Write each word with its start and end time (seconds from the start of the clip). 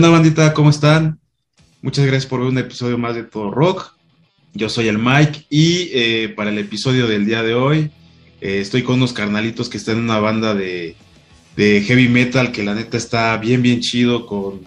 onda, 0.00 0.08
bandita? 0.08 0.54
¿Cómo 0.54 0.70
están? 0.70 1.20
Muchas 1.82 2.06
gracias 2.06 2.24
por 2.24 2.40
ver 2.40 2.48
un 2.48 2.56
episodio 2.56 2.96
más 2.96 3.14
de 3.14 3.22
Todo 3.22 3.50
Rock. 3.50 3.92
Yo 4.54 4.70
soy 4.70 4.88
el 4.88 4.96
Mike 4.98 5.44
y 5.50 5.90
eh, 5.92 6.32
para 6.34 6.48
el 6.48 6.56
episodio 6.56 7.06
del 7.06 7.26
día 7.26 7.42
de 7.42 7.52
hoy 7.52 7.90
eh, 8.40 8.60
estoy 8.60 8.82
con 8.82 8.94
unos 8.94 9.12
carnalitos 9.12 9.68
que 9.68 9.76
están 9.76 9.98
en 9.98 10.04
una 10.04 10.18
banda 10.18 10.54
de, 10.54 10.96
heavy 11.54 12.08
metal 12.08 12.50
que 12.50 12.64
la 12.64 12.74
neta 12.74 12.96
está 12.96 13.36
bien, 13.36 13.60
bien 13.60 13.80
chido 13.80 14.24
con, 14.24 14.62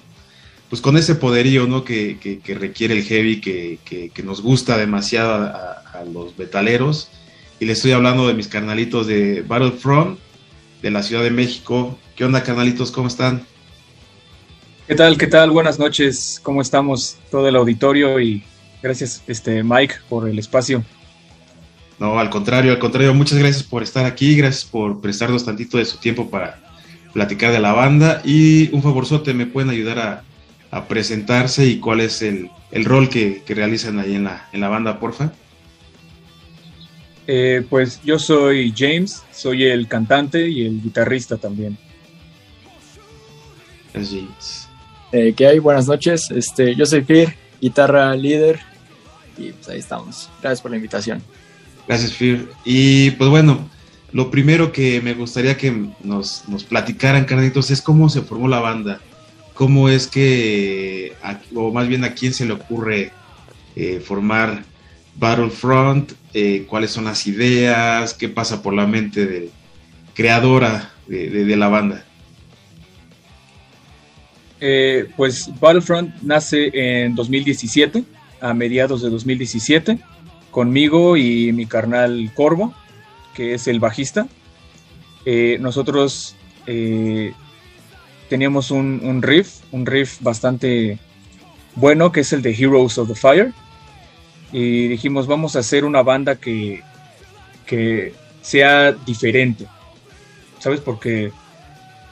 pues 0.69 0.83
con 0.83 0.97
ese 0.97 1.15
poderío 1.15 1.65
¿no? 1.65 1.83
que, 1.83 2.39
requiere 2.45 2.95
el 2.95 3.03
heavy 3.03 3.41
que, 3.41 4.11
nos 4.23 4.39
gusta 4.39 4.77
demasiado 4.77 5.33
a, 5.33 5.81
a, 5.99 6.05
los 6.05 6.37
metaleros. 6.37 7.09
Y 7.59 7.65
les 7.65 7.77
estoy 7.77 7.93
hablando 7.93 8.27
de 8.27 8.35
mis 8.35 8.49
carnalitos 8.49 9.07
de 9.07 9.41
Battlefront 9.41 10.19
de 10.83 10.91
la 10.91 11.01
Ciudad 11.01 11.23
de 11.23 11.31
México. 11.31 11.97
¿Qué 12.15 12.23
onda, 12.23 12.43
carnalitos? 12.43 12.91
¿Cómo 12.91 13.07
están? 13.07 13.47
¿Qué 14.85 14.95
tal? 14.95 15.17
¿Qué 15.17 15.27
tal? 15.27 15.49
Buenas 15.51 15.79
noches. 15.79 16.41
¿Cómo 16.43 16.61
estamos? 16.61 17.17
Todo 17.31 17.47
el 17.47 17.55
auditorio 17.55 18.19
y 18.19 18.43
gracias, 18.81 19.23
este, 19.27 19.63
Mike, 19.63 19.95
por 20.09 20.27
el 20.27 20.37
espacio. 20.37 20.83
No, 21.99 22.19
al 22.19 22.29
contrario, 22.29 22.73
al 22.73 22.79
contrario, 22.79 23.13
muchas 23.13 23.39
gracias 23.39 23.63
por 23.63 23.81
estar 23.81 24.05
aquí, 24.05 24.35
gracias 24.35 24.65
por 24.65 24.99
prestarnos 24.99 25.45
tantito 25.45 25.77
de 25.77 25.85
su 25.85 25.99
tiempo 25.99 26.29
para 26.29 26.59
platicar 27.13 27.53
de 27.53 27.59
la 27.59 27.71
banda 27.71 28.21
y 28.25 28.73
un 28.75 28.83
favorzote, 28.83 29.33
¿me 29.33 29.45
pueden 29.45 29.69
ayudar 29.69 30.23
a, 30.69 30.87
presentarse 30.89 31.65
y 31.65 31.79
cuál 31.79 32.01
es 32.01 32.21
el, 32.21 32.49
rol 32.83 33.07
que, 33.07 33.41
realizan 33.47 33.99
ahí 33.99 34.15
en 34.15 34.25
la, 34.25 34.49
en 34.51 34.59
la 34.59 34.67
banda, 34.67 34.99
porfa? 34.99 35.31
Eh, 37.25 37.65
pues 37.69 38.01
yo 38.03 38.19
soy 38.19 38.73
James, 38.75 39.23
soy 39.31 39.63
el 39.63 39.87
cantante 39.87 40.49
y 40.49 40.65
el 40.65 40.81
guitarrista 40.81 41.37
también. 41.37 41.77
Es 43.93 44.09
James. 44.09 44.62
Eh, 45.13 45.35
¿Qué 45.37 45.45
hay? 45.45 45.59
Buenas 45.59 45.85
noches. 45.87 46.31
Este, 46.31 46.73
yo 46.73 46.87
soy 46.87 47.03
Fir, 47.03 47.35
guitarra 47.61 48.15
líder. 48.15 48.59
Y 49.37 49.51
pues 49.51 49.69
ahí 49.69 49.77
estamos. 49.77 50.27
Gracias 50.41 50.59
por 50.59 50.71
la 50.71 50.77
invitación. 50.77 51.21
Gracias, 51.87 52.13
Fir. 52.13 52.49
Y 52.65 53.11
pues 53.11 53.29
bueno, 53.29 53.69
lo 54.11 54.31
primero 54.31 54.71
que 54.71 55.01
me 55.01 55.13
gustaría 55.13 55.55
que 55.55 55.85
nos, 56.03 56.49
nos 56.49 56.63
platicaran, 56.63 57.25
carnitos, 57.25 57.69
es 57.69 57.79
cómo 57.79 58.09
se 58.09 58.23
formó 58.23 58.47
la 58.47 58.59
banda. 58.59 59.01
Cómo 59.53 59.87
es 59.87 60.07
que, 60.07 61.13
o 61.53 61.71
más 61.71 61.87
bien 61.87 62.03
a 62.05 62.15
quién 62.15 62.33
se 62.33 62.47
le 62.47 62.53
ocurre 62.53 63.11
eh, 63.75 64.01
formar 64.03 64.63
Battlefront, 65.15 66.13
eh, 66.33 66.65
cuáles 66.67 66.89
son 66.89 67.05
las 67.05 67.27
ideas, 67.27 68.15
qué 68.15 68.29
pasa 68.29 68.63
por 68.63 68.73
la 68.73 68.87
mente 68.87 69.27
de 69.27 69.51
creadora 70.15 70.89
de 71.07 71.55
la 71.55 71.67
banda. 71.67 72.03
Eh, 74.65 75.09
pues 75.17 75.49
Battlefront 75.59 76.15
nace 76.21 76.71
en 76.73 77.15
2017, 77.15 78.05
a 78.39 78.53
mediados 78.53 79.01
de 79.01 79.09
2017, 79.09 79.99
conmigo 80.51 81.17
y 81.17 81.51
mi 81.51 81.65
carnal 81.65 82.31
Corvo, 82.33 82.73
que 83.33 83.55
es 83.55 83.67
el 83.67 83.81
bajista. 83.81 84.25
Eh, 85.25 85.57
nosotros 85.59 86.37
eh, 86.65 87.33
teníamos 88.29 88.71
un, 88.71 89.21
riff, 89.21 89.55
un 89.73 89.85
riff 89.85 90.21
bastante 90.21 90.97
bueno, 91.75 92.13
que 92.13 92.21
es 92.21 92.31
el 92.31 92.41
de 92.41 92.55
Heroes 92.55 92.97
of 92.97 93.09
the 93.09 93.15
Fire. 93.15 93.51
Y 94.53 94.87
dijimos, 94.87 95.27
vamos 95.27 95.57
a 95.57 95.59
hacer 95.59 95.83
una 95.83 96.03
banda 96.03 96.37
que, 96.37 96.81
que 97.65 98.13
sea 98.41 98.93
diferente. 98.93 99.67
¿Sabes? 100.59 100.79
Porque, 100.79 101.33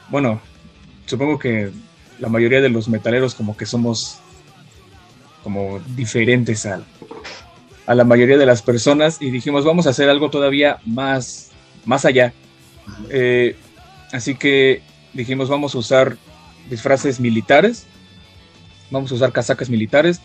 bueno, 0.09 0.41
supongo 1.05 1.39
que 1.39 1.71
la 2.21 2.29
mayoría 2.29 2.61
de 2.61 2.69
los 2.69 2.87
metaleros 2.87 3.35
como 3.35 3.57
que 3.57 3.65
somos 3.65 4.19
como 5.43 5.81
diferentes 5.95 6.67
a, 6.67 6.81
a 7.87 7.95
la 7.95 8.03
mayoría 8.03 8.37
de 8.37 8.45
las 8.45 8.61
personas 8.61 9.17
y 9.19 9.31
dijimos 9.31 9.65
vamos 9.65 9.87
a 9.87 9.89
hacer 9.89 10.07
algo 10.07 10.29
todavía 10.29 10.79
más, 10.85 11.51
más 11.83 12.05
allá. 12.05 12.31
Eh, 13.09 13.55
así 14.11 14.35
que 14.35 14.83
dijimos 15.13 15.49
vamos 15.49 15.73
a 15.73 15.79
usar 15.79 16.15
disfraces 16.69 17.19
militares, 17.19 17.87
vamos 18.91 19.11
a 19.11 19.15
usar 19.15 19.31
casacas 19.31 19.69
militares 19.69 20.21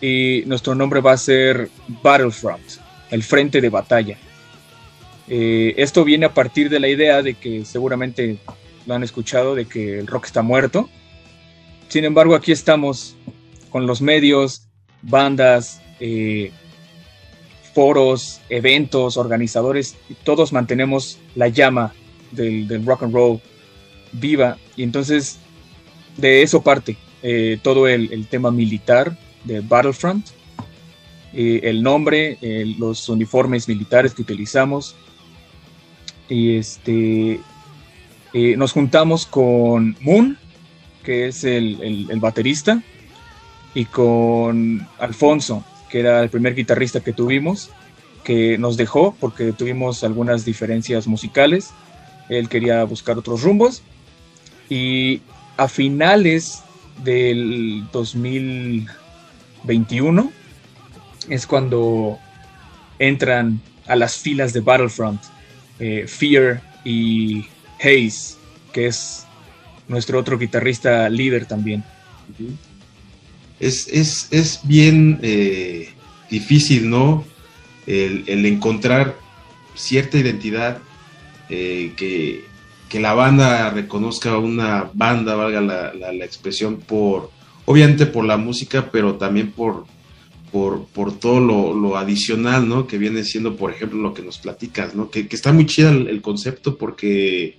y 0.00 0.44
nuestro 0.46 0.76
nombre 0.76 1.00
va 1.00 1.12
a 1.12 1.18
ser 1.18 1.68
Battlefront, 2.02 2.62
el 3.10 3.24
frente 3.24 3.60
de 3.60 3.68
batalla. 3.70 4.16
Eh, 5.28 5.74
esto 5.76 6.04
viene 6.04 6.26
a 6.26 6.34
partir 6.34 6.70
de 6.70 6.78
la 6.78 6.88
idea 6.88 7.22
de 7.22 7.34
que 7.34 7.64
seguramente 7.64 8.38
lo 8.86 8.94
han 8.94 9.02
escuchado, 9.02 9.56
de 9.56 9.64
que 9.64 9.98
el 9.98 10.06
rock 10.06 10.26
está 10.26 10.42
muerto 10.42 10.88
sin 11.90 12.04
embargo, 12.04 12.36
aquí 12.36 12.52
estamos 12.52 13.16
con 13.68 13.84
los 13.86 14.00
medios, 14.00 14.68
bandas, 15.02 15.82
eh, 15.98 16.52
foros, 17.74 18.40
eventos, 18.48 19.16
organizadores, 19.16 19.96
todos 20.22 20.52
mantenemos 20.52 21.18
la 21.34 21.48
llama 21.48 21.92
del, 22.30 22.86
rock 22.86 23.02
and 23.02 23.12
roll 23.12 23.40
viva. 24.12 24.56
Y 24.76 24.84
entonces 24.84 25.38
de 26.16 26.42
eso 26.42 26.62
parte 26.62 26.96
eh, 27.22 27.58
todo 27.60 27.88
el, 27.88 28.24
tema 28.28 28.52
militar 28.52 29.18
de 29.44 29.58
Battlefront, 29.58 30.28
eh, 31.32 31.60
el 31.64 31.82
nombre, 31.82 32.38
los 32.78 33.08
uniformes 33.08 33.66
militares 33.66 34.14
que 34.14 34.22
utilizamos. 34.22 34.94
Y 36.28 36.56
este, 36.56 37.40
nos 38.32 38.70
juntamos 38.70 39.26
con 39.26 39.96
Moon, 40.00 40.38
que 41.02 41.28
es 41.28 41.44
el, 41.44 42.08
baterista, 42.16 42.82
y 43.74 43.84
con 43.86 44.86
Alfonso, 44.98 45.64
que 45.88 46.00
era 46.00 46.22
el 46.22 46.28
primer 46.30 46.54
guitarrista 46.54 47.00
que 47.00 47.12
tuvimos, 47.12 47.70
que 48.24 48.58
nos 48.58 48.76
dejó 48.76 49.14
porque 49.18 49.52
tuvimos 49.52 50.04
algunas 50.04 50.44
diferencias 50.44 51.06
musicales. 51.06 51.70
Él 52.28 52.48
quería 52.48 52.84
buscar 52.84 53.16
otros 53.18 53.42
rumbos. 53.42 53.82
Y 54.68 55.22
a 55.56 55.68
finales 55.68 56.62
del 57.02 57.86
2021 57.92 60.30
es 61.28 61.46
cuando 61.46 62.18
entran 62.98 63.60
a 63.86 63.96
las 63.96 64.16
filas 64.16 64.52
de 64.52 64.60
Battlefront 64.60 65.22
eh, 65.80 66.04
Fear 66.06 66.62
y 66.84 67.46
Haze, 67.80 68.36
que 68.72 68.86
es 68.86 69.26
nuestro 69.90 70.18
otro 70.20 70.38
guitarrista 70.38 71.08
líder 71.08 71.46
también. 71.46 71.84
Es, 73.58 74.60
bien 74.62 75.18
eh, 75.20 75.90
difícil, 76.30 76.88
¿no? 76.88 77.24
El, 77.86 78.46
encontrar 78.46 79.16
cierta 79.74 80.16
identidad 80.16 80.78
eh, 81.48 81.92
que, 81.96 82.48
la 83.00 83.14
banda 83.14 83.70
reconozca 83.70 84.38
una 84.38 84.90
banda, 84.94 85.34
valga 85.34 85.60
la, 85.60 86.24
expresión, 86.24 86.78
por 86.78 87.30
obviamente 87.64 88.06
por 88.06 88.24
la 88.24 88.36
música, 88.36 88.90
pero 88.90 89.16
también 89.16 89.50
por, 89.50 89.86
por, 90.52 91.18
todo 91.18 91.40
lo, 91.40 91.96
adicional, 91.96 92.68
¿no? 92.68 92.86
Que 92.86 92.96
viene 92.96 93.24
siendo, 93.24 93.56
por 93.56 93.72
ejemplo, 93.72 94.00
lo 94.00 94.14
que 94.14 94.22
nos 94.22 94.38
platicas, 94.38 94.94
¿no? 94.94 95.10
Que, 95.10 95.26
está 95.30 95.52
muy 95.52 95.66
chida 95.66 95.90
el 95.90 96.22
concepto 96.22 96.76
porque 96.78 97.58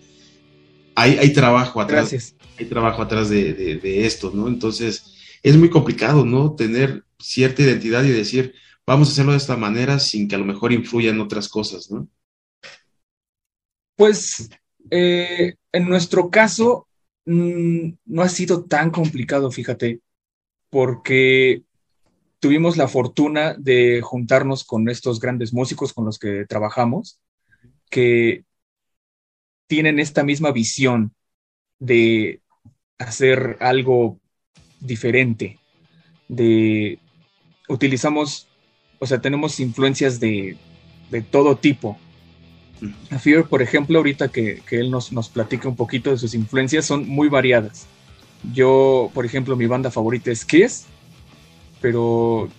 hay, 0.95 1.33
trabajo 1.33 1.81
atrás. 1.81 2.35
Hay 2.57 2.65
trabajo 2.65 3.01
atrás 3.01 3.29
de, 3.29 4.05
esto, 4.05 4.31
¿no? 4.33 4.47
Entonces, 4.47 5.15
es 5.43 5.57
muy 5.57 5.69
complicado, 5.69 6.25
¿no? 6.25 6.55
Tener 6.55 7.03
cierta 7.19 7.61
identidad 7.61 8.03
y 8.03 8.11
decir, 8.11 8.53
vamos 8.85 9.09
a 9.09 9.11
hacerlo 9.11 9.31
de 9.31 9.38
esta 9.38 9.57
manera 9.57 9.99
sin 9.99 10.27
que 10.27 10.35
a 10.35 10.39
lo 10.39 10.45
mejor 10.45 10.73
influyan 10.73 11.19
otras 11.19 11.47
cosas, 11.47 11.91
¿no? 11.91 12.07
Pues 13.95 14.49
eh, 14.89 15.55
en 15.71 15.89
nuestro 15.89 16.29
caso 16.29 16.88
mm, 17.25 17.89
no 18.05 18.21
ha 18.21 18.29
sido 18.29 18.65
tan 18.65 18.89
complicado, 18.89 19.51
fíjate, 19.51 20.01
porque 20.69 21.63
tuvimos 22.39 22.77
la 22.77 22.88
fortuna 22.88 23.55
de 23.57 24.01
juntarnos 24.01 24.63
con 24.63 24.89
estos 24.89 25.19
grandes 25.19 25.53
músicos 25.53 25.93
con 25.93 26.05
los 26.05 26.17
que 26.17 26.45
trabajamos, 26.47 27.19
que 27.89 28.45
tienen 29.71 30.00
esta 30.00 30.25
misma 30.25 30.51
visión 30.51 31.13
de 31.79 32.41
hacer 32.97 33.56
algo 33.62 34.19
diferente, 34.81 35.59
de 36.27 37.00
utilizamos, 37.69 38.50
o 39.00 39.06
sea, 39.06 39.21
tenemos 39.21 39.62
influencias 39.62 40.19
de, 40.19 40.57
todo 41.31 41.56
tipo. 41.56 41.97
A 43.12 43.18
Fear, 43.18 43.47
por 43.47 43.62
ejemplo, 43.62 44.00
ahorita 44.00 44.27
que, 44.27 44.62
él 44.71 44.91
nos, 44.91 45.13
nos 45.13 45.29
platica 45.29 45.69
un 45.69 45.77
poquito 45.77 46.09
de 46.12 46.17
sus 46.17 46.33
influencias, 46.33 46.85
son 46.85 47.07
muy 47.07 47.29
variadas. 47.29 47.88
Yo, 48.53 49.09
por 49.13 49.25
ejemplo, 49.25 49.56
mi 49.56 49.67
banda 49.67 49.89
favorita 49.89 50.31
es 50.31 50.44
Kiss, 50.44 50.85
pero 51.79 52.50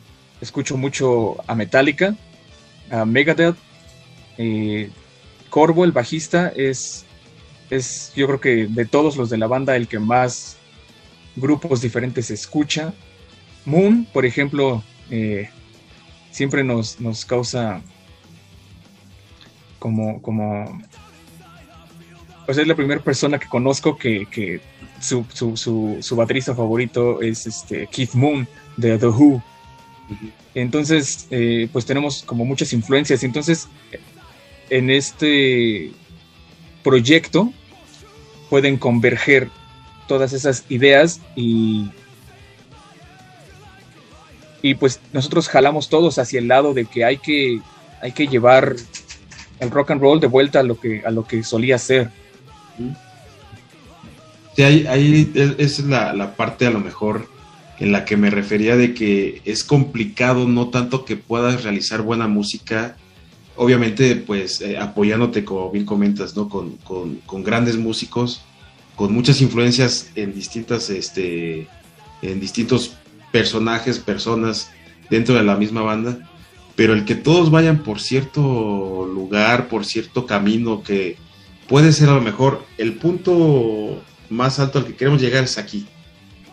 escucho 0.40 0.78
mucho 0.78 1.36
a 1.46 1.54
Metallica, 1.54 2.16
a 2.90 3.04
Megadeth, 3.04 3.56
eh, 4.38 4.90
Corvo, 5.52 5.84
el 5.84 5.92
bajista, 5.92 6.48
es 6.48 7.04
es 7.68 8.12
yo 8.16 8.26
creo 8.26 8.40
que 8.40 8.66
de 8.66 8.86
todos 8.86 9.16
los 9.16 9.28
de 9.28 9.36
la 9.36 9.46
banda 9.46 9.76
el 9.76 9.86
que 9.86 9.98
más 9.98 10.56
grupos 11.36 11.82
diferentes 11.82 12.30
escucha. 12.30 12.94
Moon, 13.66 14.06
por 14.12 14.24
ejemplo, 14.26 14.82
eh, 15.10 15.50
siempre 16.30 16.64
nos, 16.64 17.00
nos 17.00 17.26
causa 17.26 17.82
como, 19.78 20.22
como, 20.22 20.80
pues 22.46 22.56
es 22.56 22.66
la 22.66 22.74
primera 22.74 23.02
persona 23.02 23.38
que 23.38 23.48
conozco 23.48 23.96
que, 23.98 24.60
su, 25.00 25.26
su, 26.00 26.16
baterista 26.16 26.54
favorito 26.54 27.20
es 27.20 27.46
este 27.46 27.88
Keith 27.88 28.14
Moon 28.14 28.48
de 28.78 28.98
The 28.98 29.06
Who. 29.06 29.42
Entonces, 30.54 31.26
eh, 31.30 31.68
pues 31.70 31.84
tenemos 31.84 32.22
como 32.22 32.44
muchas 32.46 32.72
influencias. 32.72 33.22
Entonces, 33.22 33.68
en 34.72 34.88
este 34.88 35.92
proyecto 36.82 37.52
pueden 38.48 38.78
converger 38.78 39.50
todas 40.08 40.32
esas 40.32 40.64
ideas 40.70 41.20
y 41.36 41.90
y 44.62 44.74
pues 44.74 44.98
nosotros 45.12 45.48
jalamos 45.48 45.90
todos 45.90 46.18
hacia 46.18 46.38
el 46.38 46.48
lado 46.48 46.72
de 46.72 46.86
que 46.86 47.04
hay 47.04 47.18
que 47.18 47.60
hay 48.00 48.12
que 48.12 48.26
llevar 48.28 48.74
el 49.60 49.70
rock 49.70 49.90
and 49.90 50.00
roll 50.00 50.20
de 50.20 50.26
vuelta 50.26 50.60
a 50.60 50.62
lo 50.62 50.80
que 50.80 51.02
a 51.04 51.10
lo 51.10 51.26
que 51.26 51.44
solía 51.44 51.76
ser. 51.76 52.10
Sí, 54.56 54.62
ahí, 54.62 55.32
es, 55.34 55.80
la, 55.80 56.14
la, 56.14 56.34
parte 56.34 56.66
a 56.66 56.70
lo 56.70 56.80
mejor 56.80 57.28
en 57.78 57.92
la 57.92 58.04
que 58.04 58.16
me 58.16 58.30
refería 58.30 58.76
de 58.76 58.94
que 58.94 59.42
es 59.44 59.64
complicado 59.64 60.46
no 60.46 60.68
tanto 60.68 61.04
que 61.04 61.16
puedas 61.16 61.62
realizar 61.62 62.02
buena 62.02 62.28
música, 62.28 62.96
obviamente 63.56 64.16
pues 64.16 64.60
eh, 64.60 64.78
apoyándote 64.78 65.44
como 65.44 65.70
bien 65.70 65.84
comentas, 65.84 66.36
¿no? 66.36 66.48
Con, 66.48 66.76
con, 66.78 67.44
grandes 67.44 67.76
músicos, 67.76 68.42
con 68.96 69.12
muchas 69.12 69.40
influencias 69.40 70.10
en 70.14 70.34
distintas, 70.34 70.90
este, 70.90 71.68
en 72.22 72.40
distintos 72.40 72.94
personajes, 73.30 73.98
personas 73.98 74.70
dentro 75.10 75.34
de 75.34 75.42
la 75.42 75.56
misma 75.56 75.82
banda, 75.82 76.30
pero 76.76 76.94
el 76.94 77.04
que 77.04 77.14
todos 77.14 77.50
vayan 77.50 77.82
por 77.82 78.00
cierto 78.00 79.08
lugar, 79.12 79.68
por 79.68 79.84
cierto 79.84 80.26
camino, 80.26 80.82
que 80.82 81.16
puede 81.68 81.92
ser 81.92 82.08
a 82.08 82.14
lo 82.14 82.20
mejor 82.20 82.64
el 82.78 82.94
punto 82.94 84.02
más 84.30 84.58
alto 84.58 84.78
al 84.78 84.86
que 84.86 84.96
queremos 84.96 85.20
llegar 85.20 85.44
es 85.44 85.58
aquí, 85.58 85.86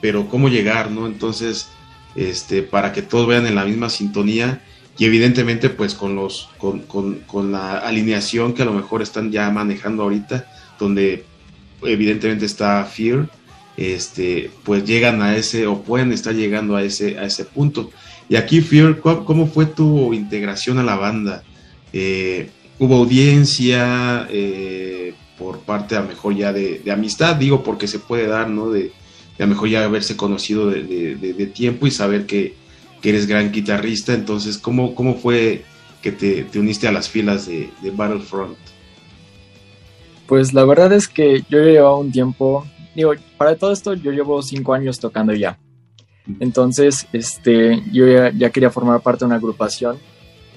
pero 0.01 0.27
cómo 0.27 0.49
llegar, 0.49 0.91
¿no? 0.91 1.07
Entonces, 1.07 1.69
este, 2.15 2.63
para 2.63 2.91
que 2.91 3.01
todos 3.01 3.27
vean 3.27 3.45
en 3.45 3.55
la 3.55 3.65
misma 3.65 3.89
sintonía 3.89 4.61
y 4.99 5.05
evidentemente 5.05 5.69
pues 5.69 5.95
con 5.95 6.15
los 6.15 6.49
con, 6.57 6.81
con, 6.81 7.19
con, 7.21 7.51
la 7.51 7.79
alineación 7.79 8.53
que 8.53 8.61
a 8.61 8.65
lo 8.65 8.73
mejor 8.73 9.01
están 9.01 9.31
ya 9.31 9.49
manejando 9.49 10.03
ahorita 10.03 10.45
donde 10.77 11.23
evidentemente 11.81 12.45
está 12.45 12.83
Fear 12.83 13.29
este, 13.79 14.51
pues 14.63 14.83
llegan 14.83 15.21
a 15.21 15.37
ese 15.37 15.65
o 15.65 15.81
pueden 15.81 16.11
estar 16.11 16.35
llegando 16.35 16.75
a 16.75 16.83
ese, 16.83 17.17
a 17.17 17.23
ese 17.23 17.45
punto. 17.45 17.91
Y 18.27 18.35
aquí, 18.35 18.59
Fear, 18.59 18.99
¿cómo 18.99 19.47
fue 19.47 19.67
tu 19.67 20.13
integración 20.13 20.79
a 20.79 20.83
la 20.83 20.95
banda? 20.95 21.43
Eh, 21.93 22.49
¿Hubo 22.77 22.97
audiencia 22.97 24.27
eh, 24.29 25.13
por 25.37 25.59
parte 25.59 25.95
a 25.95 26.01
lo 26.01 26.09
mejor 26.09 26.35
ya 26.35 26.51
de, 26.51 26.81
amistad? 26.91 27.37
Digo, 27.37 27.63
porque 27.63 27.87
se 27.87 27.99
puede 27.99 28.27
dar, 28.27 28.49
¿no? 28.49 28.69
De, 28.69 28.91
a 29.39 29.43
lo 29.43 29.47
mejor 29.47 29.69
ya 29.69 29.85
haberse 29.85 30.17
conocido 30.17 30.69
de, 30.69 31.51
tiempo 31.55 31.87
y 31.87 31.91
saber 31.91 32.25
que, 32.25 32.55
eres 33.03 33.27
gran 33.27 33.51
guitarrista. 33.51 34.13
Entonces, 34.13 34.57
¿cómo, 34.57 34.93
cómo 34.93 35.15
fue 35.15 35.63
que 36.01 36.11
te, 36.11 36.43
te 36.43 36.59
uniste 36.59 36.87
a 36.87 36.91
las 36.91 37.07
filas 37.09 37.47
de, 37.47 37.69
Battlefront? 37.93 38.57
Pues 40.27 40.53
la 40.53 40.65
verdad 40.65 40.91
es 40.93 41.07
que 41.07 41.43
yo 41.49 41.59
llevaba 41.59 41.97
un 41.97 42.11
tiempo 42.11 42.65
digo, 42.95 43.13
para 43.37 43.55
todo 43.55 43.71
esto 43.71 43.93
yo 43.93 44.11
llevo 44.11 44.41
cinco 44.41 44.73
años 44.73 44.99
tocando 44.99 45.33
ya. 45.33 45.57
Entonces, 46.39 47.07
este, 47.11 47.81
yo 47.91 48.05
ya, 48.07 48.49
quería 48.51 48.69
formar 48.69 49.01
parte 49.01 49.19
de 49.21 49.27
una 49.27 49.35
agrupación 49.35 49.97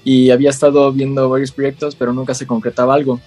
y 0.05 0.31
había 0.31 0.51
estado 0.51 0.93
viendo 0.93 1.29
varios 1.31 1.53
proyectos, 1.53 1.95
pero 1.95 2.13
nunca 2.13 2.35
se 2.35 2.47
concretaba 2.47 2.95
algo. 2.95 3.21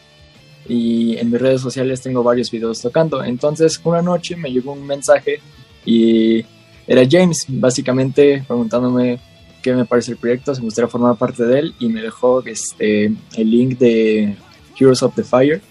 Y 0.67 1.17
en 1.17 1.31
mis 1.31 1.41
redes 1.41 1.61
sociales 1.61 2.01
tengo 2.01 2.23
varios 2.23 2.51
videos 2.51 2.81
tocando. 2.81 3.23
Entonces, 3.23 3.79
una 3.83 4.01
noche 4.01 4.35
me 4.35 4.51
llegó 4.51 4.73
un 4.73 4.85
mensaje 4.85 5.39
y 5.85 6.43
era 6.87 7.03
James, 7.09 7.45
básicamente 7.47 8.43
preguntándome 8.47 9.19
qué 9.61 9.73
me 9.73 9.85
parece 9.85 10.11
el 10.11 10.17
proyecto, 10.17 10.53
si 10.53 10.61
me 10.61 10.65
gustaría 10.65 10.87
formar 10.87 11.15
parte 11.15 11.43
de 11.43 11.59
él 11.59 11.75
y 11.79 11.89
me 11.89 12.01
dejó 12.01 12.43
este, 12.45 13.05
el 13.05 13.51
link 13.51 13.79
de 13.79 14.35
Heroes 14.79 15.01
of 15.01 15.15
the 15.15 15.23
Fire. 15.23 15.61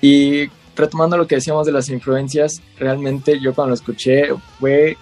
Y 0.00 0.48
retomando 0.74 1.16
lo 1.16 1.26
que 1.26 1.36
decíamos 1.36 1.66
de 1.66 1.72
las 1.72 1.88
influencias, 1.88 2.60
realmente 2.78 3.38
yo 3.40 3.54
cuando 3.54 3.68
lo 3.68 3.74
escuché 3.74 4.24
fue, 4.58 4.96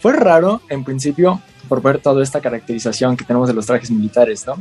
fue 0.00 0.12
raro 0.14 0.62
en 0.68 0.82
principio 0.82 1.40
por 1.68 1.80
ver 1.80 2.00
toda 2.00 2.22
esta 2.22 2.40
caracterización 2.40 3.16
que 3.16 3.24
tenemos 3.24 3.48
de 3.48 3.54
los 3.54 3.66
trajes 3.66 3.90
militares, 3.90 4.44
¿no? 4.46 4.54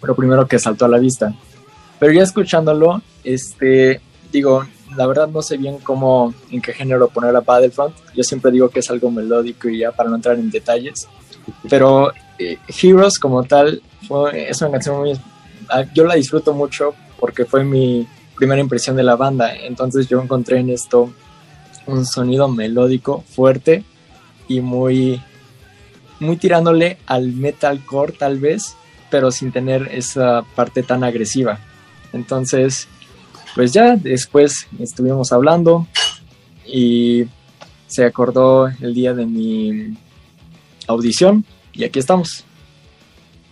Pero 0.00 0.14
primero 0.14 0.46
que 0.46 0.58
saltó 0.58 0.84
a 0.84 0.88
la 0.88 0.98
vista. 0.98 1.34
Pero 1.98 2.12
ya 2.12 2.22
escuchándolo, 2.22 3.02
este, 3.24 4.00
digo, 4.32 4.66
la 4.96 5.06
verdad 5.06 5.28
no 5.28 5.42
sé 5.42 5.56
bien 5.56 5.78
cómo, 5.78 6.34
en 6.50 6.60
qué 6.60 6.72
género 6.72 7.08
poner 7.08 7.34
a 7.36 7.40
Battlefront. 7.40 7.94
Yo 8.14 8.22
siempre 8.22 8.50
digo 8.50 8.68
que 8.68 8.80
es 8.80 8.90
algo 8.90 9.10
melódico 9.10 9.68
y 9.68 9.78
ya 9.78 9.92
para 9.92 10.10
no 10.10 10.16
entrar 10.16 10.36
en 10.36 10.50
detalles. 10.50 11.08
Pero 11.68 12.12
eh, 12.38 12.58
Heroes 12.68 13.18
como 13.18 13.44
tal 13.44 13.82
fue, 14.06 14.50
es 14.50 14.60
una 14.62 14.72
canción 14.72 14.98
muy... 14.98 15.12
Ah, 15.68 15.84
yo 15.94 16.04
la 16.04 16.14
disfruto 16.14 16.52
mucho 16.52 16.94
porque 17.18 17.44
fue 17.44 17.64
mi, 17.64 18.06
primera 18.40 18.62
impresión 18.62 18.96
de 18.96 19.02
la 19.02 19.16
banda. 19.16 19.54
Entonces 19.54 20.08
yo 20.08 20.20
encontré 20.20 20.58
en 20.60 20.70
esto 20.70 21.12
un 21.86 22.06
sonido 22.06 22.48
melódico 22.48 23.22
fuerte 23.28 23.84
y 24.48 24.62
muy, 24.62 25.20
muy 26.20 26.38
tirándole 26.38 26.96
al 27.06 27.32
metalcore 27.34 28.12
tal 28.12 28.38
vez, 28.38 28.76
pero 29.10 29.30
sin 29.30 29.52
tener 29.52 29.90
esa 29.92 30.42
parte 30.56 30.82
tan 30.82 31.04
agresiva. 31.04 31.58
Entonces, 32.14 32.88
pues 33.54 33.72
ya 33.72 33.96
después 33.96 34.66
estuvimos 34.78 35.32
hablando 35.32 35.86
y 36.66 37.24
se 37.86 38.04
acordó 38.04 38.68
el 38.68 38.94
día 38.94 39.14
de 39.14 39.26
mi 39.26 39.96
audición 40.86 41.44
y 41.72 41.84
aquí 41.84 41.98
estamos. 41.98 42.44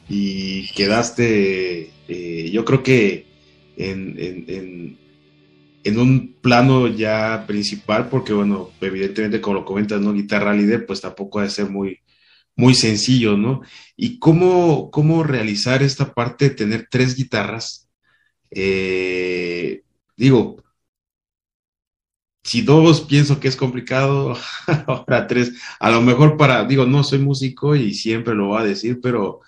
Y 0.09 0.69
quedaste, 0.73 1.90
eh, 2.09 2.50
yo 2.50 2.64
creo 2.64 2.83
que 2.83 3.26
en, 3.76 4.14
en, 5.85 5.99
un 5.99 6.35
plano 6.40 6.87
ya 6.87 7.45
principal, 7.47 8.09
porque 8.09 8.33
bueno, 8.33 8.71
evidentemente 8.81 9.40
como 9.40 9.61
lo 9.61 9.64
comentas, 9.64 10.00
¿no? 10.00 10.12
Guitarra 10.12 10.52
líder, 10.52 10.85
pues 10.87 11.00
tampoco 11.00 11.40
ha 11.40 11.45
de 11.45 11.50
ser 11.50 11.71
muy, 11.71 12.00
muy 12.57 12.75
sencillo, 12.75 13.37
¿no? 13.37 13.62
Y 13.97 14.19
cómo, 14.19 14.90
cómo 14.90 15.23
realizar 15.23 15.83
esta 15.83 16.12
parte 16.12 16.50
de 16.50 16.55
tener 16.55 16.88
tres 16.90 17.17
guitarras. 17.17 17.88
Eh, 18.50 19.83
digo, 20.19 20.57
si 22.43 22.63
dos 22.63 23.03
pienso 23.03 23.41
que 23.41 23.49
es 23.49 23.57
complicado, 23.57 24.37
ahora 24.87 25.27
tres, 25.27 25.53
a 25.79 25.91
lo 25.91 26.03
mejor 26.03 26.37
para, 26.37 26.65
digo, 26.65 26.87
no 26.87 27.05
soy 27.05 27.21
músico 27.21 27.77
y 27.77 27.95
siempre 27.95 28.35
lo 28.35 28.49
voy 28.49 28.63
a 28.63 28.67
decir, 28.67 29.01
pero 29.03 29.41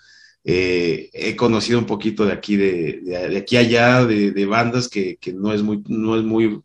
eh, 0.43 1.09
he 1.13 1.35
conocido 1.35 1.79
un 1.79 1.85
poquito 1.85 2.25
de 2.25 2.33
aquí, 2.33 2.55
de, 2.55 3.37
aquí 3.37 3.57
allá, 3.57 4.05
de, 4.05 4.45
bandas 4.45 4.87
que, 4.87 5.17
que, 5.17 5.33
no 5.33 5.53
es 5.53 5.61
muy, 5.61 5.83
no 5.87 6.17
es 6.17 6.23
muy, 6.23 6.61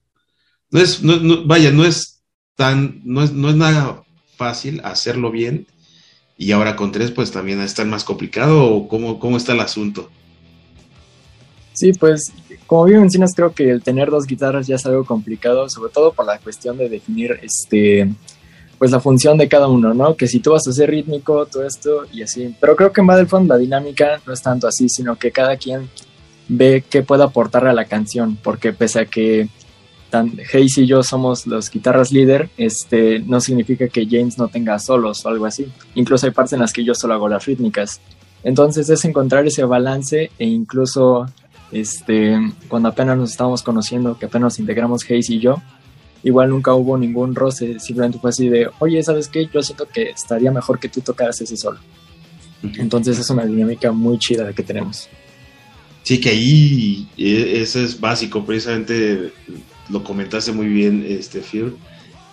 no 0.70 0.80
es, 0.80 1.02
no, 1.02 1.44
vaya, 1.46 1.72
no 1.72 1.84
es 1.84 2.22
tan, 2.54 3.00
no 3.04 3.22
es, 3.22 3.32
no 3.32 3.50
es 3.50 3.56
nada 3.56 4.04
fácil 4.36 4.80
hacerlo 4.84 5.30
bien. 5.30 5.66
Y 6.38 6.52
ahora 6.52 6.76
con 6.76 6.92
tres, 6.92 7.10
pues 7.10 7.32
también 7.32 7.62
está 7.62 7.84
más 7.86 8.04
complicado, 8.04 8.66
o 8.66 8.88
cómo, 8.88 9.18
cómo 9.18 9.38
está 9.38 9.52
el 9.54 9.60
asunto. 9.60 10.10
Sí, 11.72 11.92
pues 11.92 12.32
como 12.66 12.84
bien 12.84 13.00
mencionas, 13.00 13.34
creo 13.34 13.52
que 13.52 13.70
el 13.70 13.82
tener 13.82 14.10
dos 14.10 14.26
guitarras 14.26 14.66
ya 14.66 14.76
es 14.76 14.86
algo 14.86 15.04
complicado, 15.04 15.68
sobre 15.68 15.92
todo 15.92 16.12
por 16.12 16.26
la 16.26 16.38
cuestión 16.38 16.76
de 16.76 16.88
definir 16.88 17.38
este 17.42 18.08
pues 18.78 18.90
la 18.90 19.00
función 19.00 19.38
de 19.38 19.48
cada 19.48 19.68
uno, 19.68 19.94
¿no? 19.94 20.16
Que 20.16 20.26
si 20.26 20.40
tú 20.40 20.52
vas 20.52 20.66
a 20.68 20.72
ser 20.72 20.90
rítmico, 20.90 21.46
todo 21.46 21.66
esto 21.66 22.04
y 22.12 22.22
así. 22.22 22.54
Pero 22.60 22.76
creo 22.76 22.92
que 22.92 23.00
en 23.00 23.06
Battlefront 23.06 23.48
la 23.48 23.56
dinámica 23.56 24.20
no 24.26 24.32
es 24.32 24.42
tanto 24.42 24.68
así, 24.68 24.88
sino 24.88 25.16
que 25.16 25.30
cada 25.30 25.56
quien 25.56 25.88
ve 26.48 26.84
qué 26.88 27.02
puede 27.02 27.24
aportarle 27.24 27.70
a 27.70 27.74
la 27.74 27.86
canción, 27.86 28.36
porque 28.42 28.72
pese 28.72 29.00
a 29.00 29.06
que 29.06 29.48
tan 30.10 30.32
Hayes 30.52 30.78
y 30.78 30.86
yo 30.86 31.02
somos 31.02 31.46
los 31.46 31.70
guitarras 31.70 32.12
líder, 32.12 32.50
este 32.56 33.20
no 33.20 33.40
significa 33.40 33.88
que 33.88 34.06
James 34.08 34.38
no 34.38 34.48
tenga 34.48 34.78
solos 34.78 35.24
o 35.24 35.28
algo 35.28 35.46
así. 35.46 35.66
Incluso 35.94 36.26
hay 36.26 36.32
partes 36.32 36.52
en 36.52 36.60
las 36.60 36.72
que 36.72 36.84
yo 36.84 36.94
solo 36.94 37.14
hago 37.14 37.28
las 37.28 37.44
rítmicas. 37.46 38.00
Entonces 38.44 38.88
es 38.90 39.04
encontrar 39.04 39.46
ese 39.46 39.64
balance 39.64 40.30
e 40.38 40.44
incluso 40.44 41.26
este 41.72 42.36
cuando 42.68 42.88
apenas 42.88 43.16
nos 43.16 43.30
estábamos 43.30 43.62
conociendo, 43.62 44.18
que 44.18 44.26
apenas 44.26 44.42
nos 44.42 44.58
integramos 44.58 45.04
Hayes 45.08 45.30
y 45.30 45.40
yo, 45.40 45.62
igual 46.22 46.50
nunca 46.50 46.74
hubo 46.74 46.96
ningún 46.98 47.34
roce, 47.34 47.78
simplemente 47.80 48.18
fue 48.18 48.30
así 48.30 48.48
de, 48.48 48.68
oye, 48.78 49.02
¿sabes 49.02 49.28
qué? 49.28 49.48
Yo 49.52 49.62
siento 49.62 49.86
que 49.88 50.10
estaría 50.10 50.50
mejor 50.50 50.78
que 50.78 50.88
tú 50.88 51.00
tocaras 51.00 51.40
ese 51.40 51.56
solo. 51.56 51.78
Entonces 52.78 53.18
es 53.18 53.30
una 53.30 53.44
dinámica 53.44 53.92
muy 53.92 54.18
chida 54.18 54.44
la 54.44 54.52
que 54.52 54.62
tenemos. 54.62 55.08
Sí, 56.02 56.20
que 56.20 56.30
ahí 56.30 57.08
e, 57.16 57.60
eso 57.60 57.80
es 57.80 58.00
básico, 58.00 58.44
precisamente 58.44 59.32
lo 59.88 60.02
comentaste 60.02 60.52
muy 60.52 60.66
bien, 60.66 61.04
este 61.08 61.42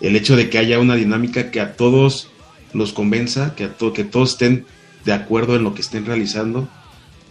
el 0.01 0.15
hecho 0.15 0.35
de 0.35 0.49
que 0.49 0.57
haya 0.57 0.79
una 0.79 0.95
dinámica 0.95 1.49
que 1.49 1.61
a 1.61 1.75
todos 1.75 2.29
los 2.73 2.93
convenza, 2.93 3.55
que, 3.55 3.65
a 3.65 3.75
que 3.93 4.03
todos 4.03 4.31
estén 4.31 4.65
de 5.05 5.13
acuerdo 5.13 5.55
en 5.55 5.63
lo 5.63 5.73
que 5.73 5.81
estén 5.81 6.05
realizando, 6.05 6.67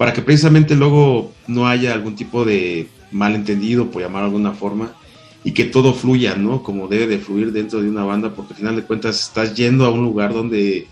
para 0.03 0.13
que 0.13 0.21
precisamente 0.21 0.75
luego 0.75 1.33
no 1.47 1.69
haya 1.69 1.93
algún 1.93 2.17
tipo 2.17 2.45
de 2.45 2.89
malentendido, 3.13 3.89
por 3.89 4.03
llamar 4.03 4.23
de 4.23 4.27
alguna 4.27 4.51
forma, 4.51 4.97
y 5.45 5.53
que 5.53 5.63
todo 5.63 5.95
fluya, 5.95 6.35
¿no? 6.35 6.65
Como 6.65 6.89
debe 6.89 7.07
de 7.07 7.21
fluir 7.21 7.53
dentro 7.53 7.81
de 7.81 7.89
una 7.89 8.03
banda, 8.03 8.35
porque 8.35 8.55
al 8.55 8.59
final 8.59 8.75
de 8.75 8.83
cuentas 8.83 9.21
estás 9.21 9.55
yendo 9.55 9.85
a 9.85 9.91
un 9.91 10.03
lugar 10.03 10.35
donde 10.35 10.89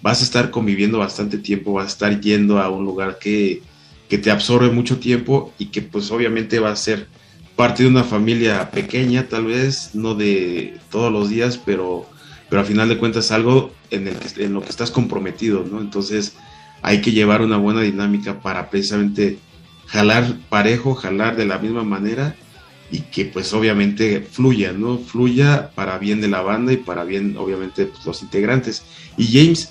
vas 0.00 0.20
a 0.20 0.24
estar 0.24 0.52
conviviendo 0.52 1.00
bastante 1.00 1.38
tiempo, 1.38 1.72
vas 1.72 1.86
a 1.86 1.88
estar 1.88 2.20
yendo 2.20 2.60
a 2.60 2.70
un 2.70 2.84
lugar 2.84 3.18
que, 3.18 3.62
que 4.08 4.16
te 4.16 4.30
absorbe 4.30 4.70
mucho 4.70 5.00
tiempo 5.00 5.52
y 5.58 5.66
que 5.66 5.82
pues 5.82 6.12
obviamente 6.12 6.60
va 6.60 6.70
a 6.70 6.76
ser 6.76 7.08
parte 7.56 7.82
de 7.82 7.88
una 7.88 8.04
familia 8.04 8.70
pequeña, 8.70 9.26
tal 9.28 9.46
vez, 9.46 9.90
no 9.94 10.14
de 10.14 10.78
todos 10.88 11.12
los 11.12 11.30
días, 11.30 11.58
pero, 11.58 12.06
pero 12.48 12.60
al 12.60 12.66
final 12.68 12.88
de 12.88 12.98
cuentas 12.98 13.32
algo 13.32 13.72
en, 13.90 14.06
el 14.06 14.16
en 14.36 14.52
lo 14.52 14.62
que 14.62 14.70
estás 14.70 14.92
comprometido, 14.92 15.66
¿no? 15.68 15.80
Entonces 15.80 16.36
hay 16.82 17.00
que 17.00 17.12
llevar 17.12 17.42
una 17.42 17.56
buena 17.56 17.82
dinámica 17.82 18.40
para 18.40 18.68
precisamente 18.68 19.38
jalar 19.86 20.36
parejo, 20.48 20.94
jalar 20.94 21.36
de 21.36 21.46
la 21.46 21.58
misma 21.58 21.84
manera 21.84 22.34
y 22.90 23.00
que 23.00 23.24
pues 23.24 23.52
obviamente 23.54 24.20
fluya, 24.20 24.72
¿no? 24.72 24.98
Fluya 24.98 25.70
para 25.74 25.98
bien 25.98 26.20
de 26.20 26.28
la 26.28 26.42
banda 26.42 26.72
y 26.72 26.76
para 26.76 27.04
bien 27.04 27.36
obviamente 27.38 27.86
pues, 27.86 28.04
los 28.04 28.22
integrantes. 28.22 28.84
Y 29.16 29.26
James, 29.32 29.70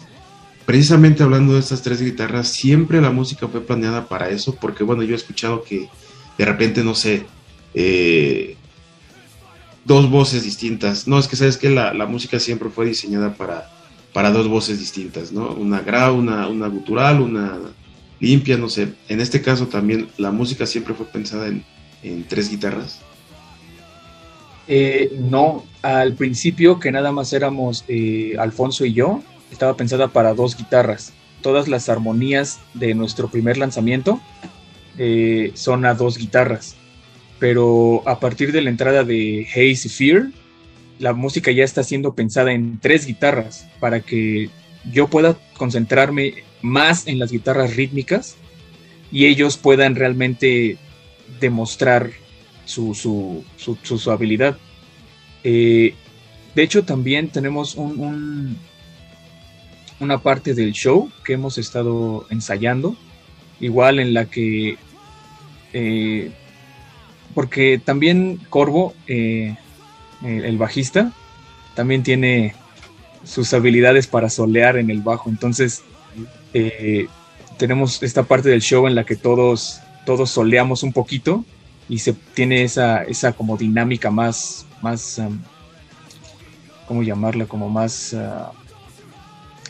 precisamente 0.65 1.21
hablando 1.21 1.53
de 1.53 1.59
estas 1.59 1.83
tres 1.83 2.01
guitarras, 2.01 2.47
siempre 2.47 3.01
la 3.01 3.11
música 3.11 3.47
fue 3.47 3.61
planeada 3.61 4.07
para 4.07 4.29
eso, 4.29 4.55
porque 4.55 4.83
bueno, 4.83 5.03
yo 5.03 5.13
he 5.13 5.17
escuchado 5.17 5.63
que 5.63 5.89
de 6.37 6.45
repente, 6.45 6.83
no 6.83 6.95
sé, 6.95 7.25
eh, 7.73 8.55
dos 9.85 10.09
voces 10.09 10.43
distintas. 10.43 11.07
No, 11.07 11.19
es 11.19 11.27
que 11.27 11.35
sabes 11.35 11.57
que 11.57 11.69
la, 11.69 11.93
música 12.05 12.39
siempre 12.39 12.69
fue 12.69 12.85
diseñada 12.85 13.35
para, 13.35 13.69
para 14.13 14.31
dos 14.31 14.47
voces 14.47 14.79
distintas, 14.79 15.31
¿no? 15.31 15.53
Una 15.53 15.81
grave, 15.81 16.13
una, 16.13 16.47
una 16.47 16.67
gutural, 16.67 17.21
una 17.21 17.59
limpia, 18.19 18.57
no 18.57 18.69
sé. 18.69 18.93
En 19.07 19.21
este 19.21 19.41
caso 19.41 19.67
también 19.67 20.09
la 20.17 20.31
música 20.31 20.65
siempre 20.65 20.93
fue 20.93 21.05
pensada 21.05 21.47
en, 21.47 21.63
tres 22.27 22.49
guitarras. 22.49 22.99
Eh, 24.67 25.15
no, 25.19 25.65
al 25.81 26.13
principio 26.13 26.79
que 26.79 26.91
nada 26.91 27.11
más 27.11 27.33
éramos 27.33 27.83
eh, 27.87 28.35
Alfonso 28.39 28.85
y 28.85 28.93
yo, 28.93 29.21
estaba 29.51 29.75
pensada 29.75 30.07
para 30.07 30.33
dos 30.33 30.57
guitarras. 30.57 31.13
Todas 31.41 31.67
las 31.67 31.89
armonías 31.89 32.59
de 32.73 32.93
nuestro 32.93 33.29
primer 33.29 33.57
lanzamiento 33.57 34.21
son 35.55 35.85
a 35.85 35.95
dos 35.95 36.17
guitarras 36.19 36.75
pero 37.41 38.07
a 38.07 38.19
partir 38.19 38.51
de 38.51 38.61
la 38.61 38.69
entrada 38.69 39.03
de 39.03 39.47
Haze 39.49 39.87
y 39.87 39.89
Fear, 39.89 40.27
la 41.01 41.13
música 41.13 41.51
ya 41.51 41.63
está 41.63 41.83
siendo 41.83 42.13
pensada 42.13 42.53
en 42.53 42.79
tres 42.79 43.05
guitarras 43.05 43.67
para 43.79 44.01
que 44.01 44.49
yo 44.91 45.07
pueda 45.07 45.37
concentrarme 45.57 46.43
más 46.61 47.07
en 47.07 47.17
las 47.19 47.31
guitarras 47.31 47.75
rítmicas 47.75 48.37
y 49.11 49.25
ellos 49.25 49.57
puedan 49.57 49.95
realmente 49.95 50.77
demostrar 51.39 52.11
su, 52.65 52.93
su, 52.93 54.11
habilidad. 54.11 54.57
Eh, 55.43 55.95
de 56.55 56.63
hecho, 56.63 56.83
también 56.83 57.29
tenemos 57.29 57.75
un, 57.75 58.57
una 59.99 60.19
parte 60.19 60.53
del 60.53 60.71
show 60.71 61.11
que 61.25 61.33
hemos 61.33 61.57
estado 61.57 62.27
ensayando, 62.29 62.95
igual 63.59 63.99
en 63.99 64.13
la 64.13 64.25
que 64.25 64.77
eh, 65.73 66.31
porque 67.33 67.81
también 67.83 68.39
Corvo, 68.49 68.93
eh, 69.07 69.55
el 70.23 70.57
bajista, 70.57 71.11
también 71.75 72.03
tiene 72.03 72.53
sus 73.23 73.53
habilidades 73.53 74.07
para 74.07 74.29
solear 74.29 74.77
en 74.77 74.89
el 74.89 75.01
bajo. 75.01 75.29
Entonces, 75.29 75.83
eh, 76.53 77.07
tenemos 77.57 78.01
esta 78.03 78.23
parte 78.23 78.49
del 78.49 78.61
show 78.61 78.87
en 78.87 78.95
la 78.95 79.03
que 79.03 79.15
todos, 79.15 79.81
todos 80.05 80.29
soleamos 80.31 80.83
un 80.83 80.93
poquito 80.93 81.45
y 81.87 81.99
se 81.99 82.13
tiene 82.13 82.63
esa, 82.63 83.03
esa 83.03 83.33
como 83.33 83.57
dinámica 83.57 84.11
más, 84.11 84.65
más 84.81 85.19
um, 85.19 85.39
¿cómo 86.87 87.03
llamarla? 87.03 87.45
Como 87.45 87.69
más, 87.69 88.13
uh, 88.13 88.51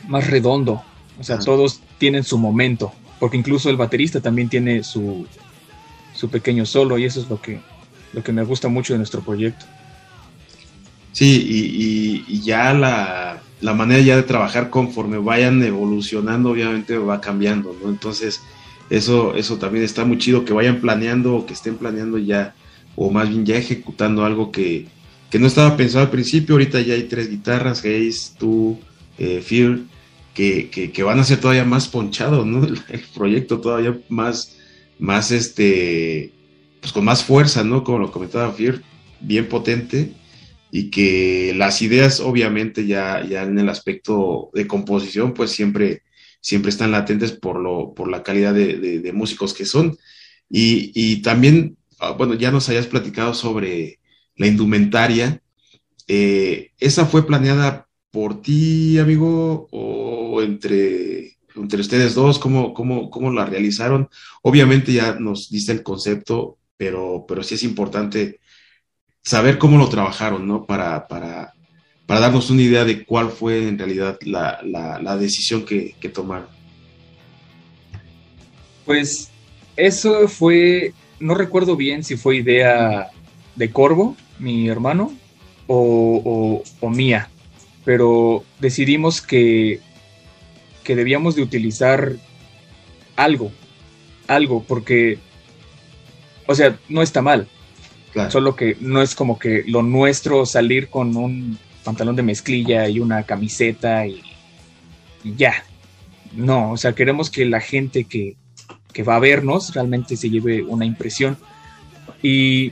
más 0.07 0.27
redondo. 0.27 0.83
O 1.19 1.23
sea, 1.23 1.37
todos 1.39 1.81
tienen 1.97 2.23
su 2.23 2.37
momento, 2.37 2.93
porque 3.19 3.37
incluso 3.37 3.69
el 3.69 3.77
baterista 3.77 4.21
también 4.21 4.49
tiene 4.49 4.83
su, 4.83 5.27
su 6.15 6.29
pequeño 6.29 6.65
solo 6.65 6.97
y 6.97 7.05
eso 7.05 7.21
es 7.21 7.29
lo 7.29 7.39
que, 7.39 7.59
lo 8.13 8.23
que 8.23 8.31
me 8.31 8.43
gusta 8.43 8.69
mucho 8.69 8.93
de 8.93 8.97
nuestro 8.97 9.21
proyecto. 9.21 9.65
Sí, 11.11 12.23
y, 12.27 12.41
ya 12.41 12.73
la, 12.73 13.41
manera 13.75 14.01
ya 14.01 14.15
de 14.15 14.23
trabajar 14.23 14.69
conforme 14.69 15.17
vayan 15.17 15.61
evolucionando, 15.61 16.51
obviamente 16.51 16.97
va 16.97 17.21
cambiando, 17.21 17.75
¿no? 17.81 17.89
Entonces, 17.89 18.41
eso, 18.89 19.35
eso 19.35 19.57
también 19.57 19.83
está 19.85 20.05
muy 20.05 20.17
chido, 20.17 20.45
que 20.45 20.53
vayan 20.53 20.81
planeando 20.81 21.35
o 21.35 21.45
que 21.45 21.53
estén 21.53 21.75
planeando 21.75 22.17
ya, 22.17 22.55
o 22.95 23.11
más 23.11 23.29
bien 23.29 23.45
ya 23.45 23.57
ejecutando 23.57 24.25
algo 24.25 24.51
que, 24.51 24.87
no 25.33 25.47
estaba 25.47 25.77
pensado 25.77 26.03
al 26.05 26.11
principio, 26.11 26.55
ahorita 26.55 26.81
ya 26.81 26.93
hay 26.93 27.03
tres 27.03 27.29
guitarras, 27.29 27.79
Haze, 27.79 28.33
tú, 28.37 28.79
eh, 29.17 29.41
Fear, 29.41 29.79
que, 30.33 30.69
que, 30.69 31.03
van 31.03 31.19
a 31.19 31.23
ser 31.23 31.39
todavía 31.39 31.65
más 31.65 31.87
ponchados, 31.87 32.45
¿no? 32.45 32.65
El 32.89 33.01
proyecto 33.13 33.59
todavía 33.59 33.97
más, 34.09 34.57
más 34.99 35.31
este, 35.31 36.31
pues 36.79 36.93
con 36.93 37.05
más 37.05 37.23
fuerza, 37.23 37.63
¿no? 37.63 37.83
Como 37.83 37.99
lo 37.99 38.11
comentaba 38.11 38.51
Fier, 38.53 38.81
bien 39.21 39.47
potente 39.47 40.13
y 40.71 40.89
que 40.89 41.53
las 41.55 41.81
ideas 41.81 42.19
obviamente 42.19 42.87
ya, 42.87 43.25
ya 43.27 43.43
en 43.43 43.59
el 43.59 43.69
aspecto 43.69 44.49
de 44.53 44.67
composición 44.67 45.33
pues 45.33 45.51
siempre, 45.51 46.03
siempre 46.39 46.69
están 46.69 46.91
latentes 46.91 47.33
por, 47.33 47.59
lo, 47.59 47.93
por 47.93 48.09
la 48.09 48.23
calidad 48.23 48.53
de, 48.53 49.11
músicos 49.13 49.53
que 49.53 49.65
son. 49.65 49.97
Y, 50.49 51.21
también, 51.21 51.77
ah, 51.99 52.11
bueno, 52.11 52.33
ya 52.33 52.51
nos 52.51 52.67
hayas 52.69 52.87
platicado 52.87 53.33
sobre 53.33 53.99
la 54.35 54.47
indumentaria. 54.47 55.41
Eh, 56.07 56.71
¿Esa 56.79 57.05
fue 57.05 57.25
planeada 57.25 57.87
por 58.11 58.41
ti, 58.41 58.97
amigo, 58.97 59.67
o 59.71 60.41
entre 60.41 61.37
entre 61.55 61.81
ustedes 61.81 62.15
dos, 62.15 62.39
cómo, 62.39 62.73
cómo, 62.73 63.09
cómo 63.09 63.31
la 63.31 63.45
realizaron. 63.45 64.09
Obviamente 64.41 64.93
ya 64.93 65.13
nos 65.19 65.49
diste 65.49 65.71
el 65.71 65.83
concepto, 65.83 66.57
pero, 66.77 67.25
pero 67.27 67.43
sí 67.43 67.55
es 67.55 67.63
importante 67.63 68.39
saber 69.23 69.57
cómo 69.57 69.77
lo 69.77 69.89
trabajaron, 69.89 70.47
¿no? 70.47 70.65
Para, 70.65 71.07
para, 71.07 71.53
para 72.05 72.19
darnos 72.19 72.49
una 72.49 72.61
idea 72.61 72.83
de 72.85 73.05
cuál 73.05 73.29
fue 73.29 73.67
en 73.67 73.77
realidad 73.77 74.17
la, 74.21 75.17
decisión 75.19 75.65
que, 75.65 75.95
tomaron. 76.13 76.47
Pues 78.85 79.29
eso 79.75 80.27
fue, 80.27 80.93
no 81.19 81.35
recuerdo 81.35 81.75
bien 81.75 82.03
si 82.03 82.17
fue 82.17 82.37
idea 82.37 83.11
de 83.55 83.71
Corvo, 83.71 84.17
mi 84.39 84.67
hermano, 84.67 85.13
o, 85.67 86.63
o 86.79 86.89
mía, 86.89 87.29
pero 87.85 88.43
decidimos 88.59 89.21
que 89.21 89.79
que 90.83 90.95
debíamos 90.95 91.35
de 91.35 91.43
utilizar 91.43 92.13
algo, 93.15 93.51
algo, 94.27 94.63
porque, 94.67 95.19
o 96.47 96.55
sea, 96.55 96.77
no 96.89 97.01
está 97.01 97.21
mal, 97.21 97.47
solo 98.29 98.55
que 98.55 98.77
no 98.79 99.01
es 99.01 99.15
como 99.15 99.39
que 99.39 99.63
lo 99.67 99.81
nuestro 99.81 100.45
salir 100.45 100.89
con 100.89 101.15
un 101.15 101.57
pantalón 101.83 102.15
de 102.15 102.23
mezclilla 102.23 102.87
y 102.87 102.99
una 102.99 103.23
camiseta 103.23 104.05
y, 104.05 104.21
ya. 105.23 105.63
No, 106.33 106.71
o 106.71 106.77
sea, 106.77 106.93
queremos 106.93 107.29
que 107.29 107.45
la 107.45 107.59
gente 107.59 108.05
que, 108.05 108.35
que 108.93 109.03
va 109.03 109.15
a 109.15 109.19
vernos 109.19 109.73
realmente 109.73 110.15
se 110.15 110.29
lleve 110.29 110.63
una 110.63 110.85
impresión. 110.85 111.37
Y 112.23 112.71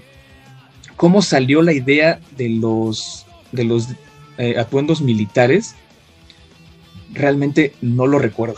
cómo 0.96 1.22
salió 1.22 1.62
la 1.62 1.74
idea 1.74 2.20
de 2.38 2.50
los, 2.50 3.26
de 3.52 3.64
los 3.64 3.88
eh, 4.38 4.56
atuendos 4.58 5.02
militares, 5.02 5.76
realmente 7.14 7.74
no 7.82 8.08
lo 8.08 8.20
recuerdo. 8.20 8.58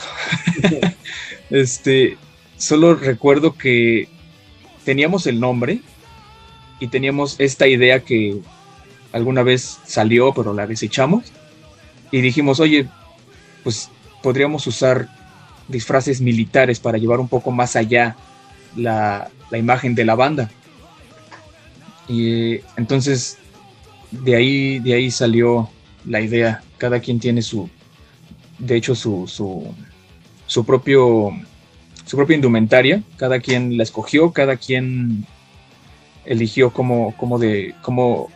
este, 1.49 2.17
solo 2.57 2.95
recuerdo 2.95 3.55
que 3.55 4.07
teníamos 4.83 5.27
el 5.27 5.39
nombre 5.39 5.81
y 6.81 6.87
teníamos 6.87 7.35
esta 7.39 7.67
idea 7.67 8.01
que 8.01 8.41
alguna 9.13 9.43
vez 9.43 9.79
salió, 9.85 10.33
pero 10.33 10.53
la 10.53 10.67
desechamos. 10.67 11.31
Y 12.11 12.19
dijimos, 12.21 12.59
oye, 12.59 12.89
pues 13.63 13.89
podríamos 14.23 14.65
usar 14.67 15.07
disfraces 15.67 16.19
militares 16.19 16.79
para 16.79 16.97
llevar 16.97 17.19
un 17.19 17.29
poco 17.29 17.51
más 17.51 17.75
allá 17.75 18.17
la, 18.75 19.29
la 19.51 19.57
imagen 19.57 19.93
de 19.95 20.05
la 20.05 20.15
banda. 20.15 20.49
Y 22.09 22.59
entonces 22.75 23.37
de 24.09 24.35
ahí, 24.35 24.79
de 24.79 24.95
ahí 24.95 25.11
salió 25.11 25.69
la 26.05 26.19
idea. 26.19 26.63
Cada 26.79 26.99
quien 26.99 27.19
tiene 27.19 27.43
su, 27.43 27.69
de 28.57 28.75
hecho 28.75 28.95
su, 28.95 29.27
su, 29.27 30.65
propio 30.65 31.31
su 32.05 32.17
propia 32.17 32.35
indumentaria, 32.35 33.03
cada 33.17 33.39
quien 33.39 33.77
la 33.77 33.83
escogió, 33.83 34.31
cada 34.31 34.57
quien 34.57 35.25
eligió 36.25 36.71
cómo, 36.71 37.15
cómo, 37.17 37.39
de, 37.39 37.75
cómo, 37.81 38.29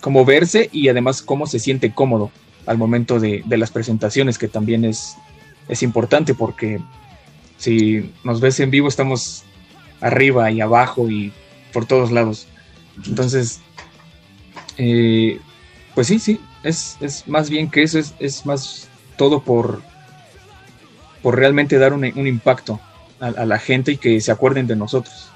cómo 0.00 0.24
verse 0.24 0.68
y 0.72 0.88
además 0.88 1.22
cómo 1.22 1.46
se 1.46 1.58
siente 1.58 1.92
cómodo 1.92 2.30
al 2.66 2.78
momento 2.78 3.20
de, 3.20 3.42
de 3.46 3.56
las 3.56 3.70
presentaciones, 3.70 4.38
que 4.38 4.48
también 4.48 4.84
es, 4.84 5.16
es 5.68 5.82
importante 5.82 6.34
porque 6.34 6.80
si 7.58 8.12
nos 8.24 8.40
ves 8.40 8.60
en 8.60 8.70
vivo 8.70 8.88
estamos 8.88 9.44
arriba 10.00 10.50
y 10.50 10.60
abajo 10.60 11.10
y 11.10 11.32
por 11.72 11.86
todos 11.86 12.10
lados. 12.10 12.46
Entonces, 13.06 13.60
eh, 14.78 15.38
pues 15.94 16.06
sí, 16.06 16.18
sí, 16.18 16.40
es, 16.62 16.96
más 17.26 17.50
bien 17.50 17.70
que 17.70 17.82
eso, 17.82 17.98
es, 17.98 18.46
más 18.46 18.88
todo 19.16 19.42
por, 19.42 19.82
por 21.22 21.36
realmente 21.36 21.78
dar 21.78 21.92
un, 21.92 22.04
impacto 22.04 22.80
a, 23.20 23.44
la 23.44 23.58
gente 23.58 23.92
y 23.92 23.96
que 23.96 24.20
se 24.20 24.32
acuerden 24.32 24.66
de 24.66 24.76
nosotros. 24.76 25.28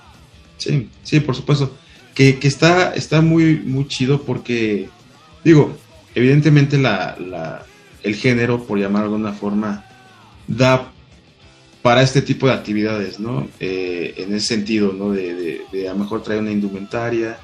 Sí, 0.59 0.89
sí, 1.03 1.21
por 1.21 1.35
supuesto. 1.35 1.75
Que, 2.15 2.39
está, 2.43 2.93
está 2.95 3.23
muy, 3.23 3.57
muy 3.57 3.89
chido 3.89 4.23
porque, 4.23 4.89
digo, 5.43 5.75
evidentemente 6.15 6.77
la, 6.77 7.65
el 8.03 8.15
género, 8.15 8.65
por 8.65 8.79
llamar 8.79 9.03
de 9.03 9.07
alguna 9.07 9.33
forma, 9.33 9.87
da 10.47 10.93
para 11.83 12.03
este 12.03 12.21
tipo 12.23 12.47
de 12.47 12.53
actividades, 12.53 13.19
¿no? 13.19 13.49
Eh, 13.59 14.15
en 14.19 14.35
ese 14.35 14.49
sentido, 14.49 14.93
¿no? 14.93 15.13
De, 15.13 15.63
a 15.89 15.93
lo 15.93 15.99
mejor 15.99 16.23
traer 16.23 16.41
una 16.41 16.53
indumentaria. 16.53 17.39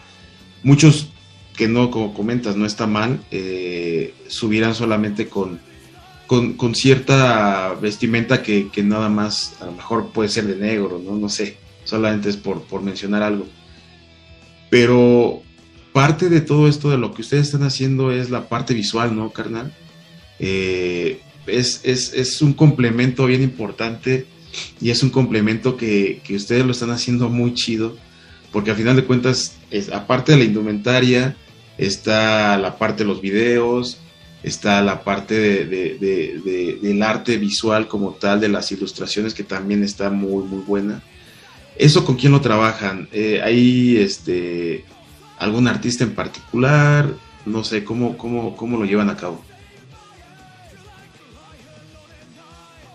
Muchos 0.62 1.08
que 1.56 1.68
no, 1.68 1.90
como 1.90 2.12
comentas, 2.12 2.56
no 2.56 2.66
está 2.66 2.86
mal, 2.86 3.20
eh, 3.30 4.12
subirán 4.28 4.74
solamente 4.74 5.28
con, 5.28 5.58
con, 6.26 6.74
cierta 6.74 7.74
vestimenta 7.80 8.42
que, 8.42 8.70
nada 8.82 9.08
más, 9.08 9.56
a 9.60 9.66
lo 9.66 9.72
mejor 9.72 10.08
puede 10.10 10.28
ser 10.28 10.46
de 10.46 10.56
negro, 10.56 11.00
¿no? 11.02 11.14
No 11.16 11.30
sé, 11.30 11.56
solamente 11.84 12.28
es 12.28 12.36
por, 12.36 12.62
por 12.62 12.82
mencionar 12.82 13.22
algo. 13.22 13.46
Pero 14.70 15.42
parte 15.92 16.28
de 16.28 16.40
todo 16.40 16.68
esto 16.68 16.90
de 16.90 16.98
lo 16.98 17.14
que 17.14 17.22
ustedes 17.22 17.46
están 17.46 17.62
haciendo 17.62 18.10
es 18.12 18.30
la 18.30 18.48
parte 18.48 18.74
visual, 18.74 19.16
¿no, 19.16 19.30
carnal? 19.30 19.72
Eh, 20.38 21.20
es, 21.46 22.42
un 22.42 22.52
complemento 22.52 23.26
bien 23.26 23.42
importante 23.42 24.26
y 24.80 24.90
es 24.90 25.02
un 25.02 25.10
complemento 25.10 25.76
que, 25.76 26.20
ustedes 26.30 26.64
lo 26.64 26.72
están 26.72 26.90
haciendo 26.90 27.28
muy 27.28 27.54
chido, 27.54 27.96
porque 28.52 28.70
al 28.70 28.76
final 28.76 28.96
de 28.96 29.04
cuentas, 29.04 29.56
es, 29.70 29.90
aparte 29.90 30.32
de 30.32 30.38
la 30.38 30.44
indumentaria, 30.44 31.36
está 31.78 32.58
la 32.58 32.78
parte 32.78 33.04
de 33.04 33.08
los 33.08 33.20
videos, 33.20 33.98
está 34.42 34.82
la 34.82 35.02
parte 35.02 35.34
de, 35.64 36.78
del 36.82 37.02
arte 37.02 37.36
visual 37.38 37.88
como 37.88 38.12
tal, 38.12 38.40
de 38.40 38.48
las 38.48 38.70
ilustraciones, 38.72 39.34
que 39.34 39.44
también 39.44 39.82
está 39.82 40.10
muy, 40.10 40.44
muy 40.44 40.62
buena. 40.62 41.02
¿Eso 41.78 42.04
con 42.04 42.16
quién 42.16 42.32
lo 42.32 42.40
trabajan? 42.40 43.08
Eh, 43.12 43.40
¿Hay 43.42 43.98
este, 43.98 44.84
algún 45.38 45.68
artista 45.68 46.04
en 46.04 46.14
particular? 46.14 47.12
No 47.44 47.64
sé, 47.64 47.84
¿cómo, 47.84 48.16
cómo, 48.16 48.56
cómo 48.56 48.78
lo 48.78 48.84
llevan 48.84 49.10
a 49.10 49.16
cabo? 49.16 49.40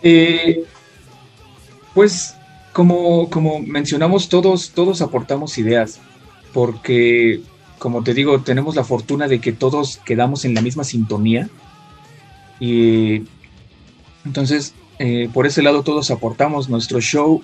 Eh, 0.03 0.63
pues 1.93 2.35
como, 2.73 3.29
como 3.29 3.59
mencionamos, 3.59 4.29
todos, 4.29 4.71
todos 4.71 5.01
aportamos 5.01 5.57
ideas, 5.57 5.99
porque 6.53 7.41
como 7.77 8.03
te 8.03 8.13
digo, 8.13 8.41
tenemos 8.41 8.75
la 8.75 8.83
fortuna 8.83 9.27
de 9.27 9.41
que 9.41 9.51
todos 9.51 9.97
quedamos 10.05 10.45
en 10.45 10.53
la 10.53 10.61
misma 10.61 10.83
sintonía. 10.83 11.49
Y 12.59 13.23
entonces, 14.23 14.75
eh, 14.99 15.29
por 15.33 15.47
ese 15.47 15.63
lado 15.63 15.81
todos 15.81 16.11
aportamos. 16.11 16.69
Nuestro 16.69 17.01
show 17.01 17.41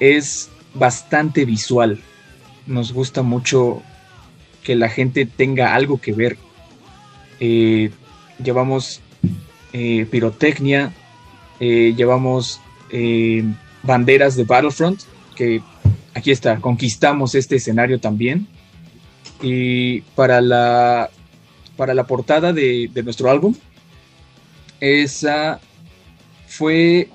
es 0.00 0.50
bastante 0.74 1.44
visual. 1.44 2.00
Nos 2.66 2.92
gusta 2.92 3.22
mucho 3.22 3.82
que 4.62 4.74
la 4.74 4.88
gente 4.88 5.26
tenga 5.26 5.74
algo 5.74 6.00
que 6.00 6.12
ver. 6.12 6.36
Eh, 7.40 7.90
llevamos 8.42 9.00
pirotecnia, 10.10 10.92
eh, 11.60 11.94
llevamos 11.96 12.60
eh, 12.90 13.44
banderas 13.82 14.36
de 14.36 14.44
Battlefront, 14.44 15.00
que 15.36 15.62
aquí 16.14 16.30
está, 16.30 16.60
conquistamos 16.60 17.34
este 17.34 17.56
escenario 17.56 17.98
también. 17.98 18.46
Y 19.42 20.00
para 20.14 20.40
la, 20.40 21.10
para 21.76 21.94
la 21.94 22.04
portada 22.04 22.52
de, 22.52 22.90
nuestro 23.04 23.30
álbum, 23.30 23.54
esa 24.80 25.60
fue 26.46 27.08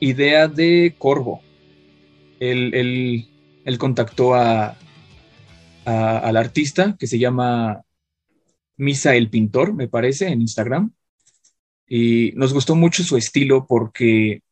idea 0.00 0.48
de 0.48 0.94
Corvo. 0.98 1.42
Él, 2.40 3.28
contactó 3.78 4.34
a, 4.34 4.76
al 5.84 6.36
artista 6.36 6.96
que 6.98 7.06
se 7.06 7.18
llama 7.18 7.82
Misa 8.76 9.14
el 9.16 9.30
Pintor, 9.30 9.74
me 9.74 9.88
parece, 9.88 10.28
en 10.28 10.40
Instagram. 10.40 10.92
Y 11.86 12.32
nos 12.36 12.52
gustó 12.52 12.74
mucho 12.74 13.02
su 13.02 13.16
estilo 13.16 13.66
porque 13.66 14.42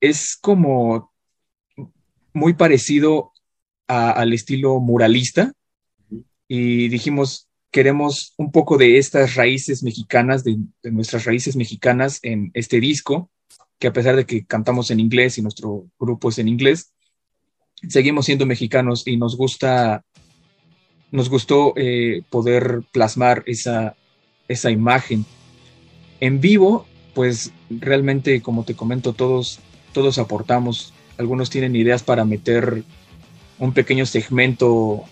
es 0.00 0.36
como 0.36 1.12
muy 2.32 2.54
parecido 2.54 3.32
al 3.86 4.32
estilo 4.32 4.78
muralista. 4.80 5.52
Y 6.48 6.88
dijimos, 6.88 7.48
queremos 7.70 8.34
un 8.36 8.50
poco 8.52 8.76
de 8.76 8.98
estas 8.98 9.34
raíces 9.34 9.82
mexicanas, 9.82 10.44
de, 10.44 10.58
nuestras 10.84 11.24
raíces 11.24 11.56
mexicanas 11.56 12.18
en 12.22 12.50
este 12.54 12.80
disco, 12.80 13.30
que 13.80 13.88
a 13.88 13.92
pesar 13.92 14.14
de 14.14 14.26
que 14.26 14.44
cantamos 14.44 14.90
en 14.90 15.00
inglés 15.00 15.38
y 15.38 15.42
nuestro 15.42 15.86
grupo 15.98 16.28
es 16.28 16.38
en 16.38 16.48
inglés, 16.48 16.92
seguimos 17.88 18.26
siendo 18.26 18.44
mexicanos 18.44 19.06
y 19.06 19.16
nos 19.16 19.36
gusta, 19.36 20.04
nos 21.10 21.30
gustó 21.30 21.72
eh, 21.76 22.22
poder 22.28 22.82
plasmar 22.92 23.42
esa, 23.46 23.96
esa 24.48 24.70
imagen 24.70 25.24
en 26.20 26.42
vivo, 26.42 26.86
pues 27.14 27.52
realmente, 27.70 28.42
como 28.42 28.64
te 28.64 28.76
comento, 28.76 29.14
todos, 29.14 29.58
todos 29.94 30.18
aportamos. 30.18 30.92
Algunos 31.16 31.48
tienen 31.48 31.74
ideas 31.74 32.02
para 32.02 32.26
meter 32.26 32.84
un 33.58 33.72
pequeño 33.72 34.04
segmento 34.04 35.04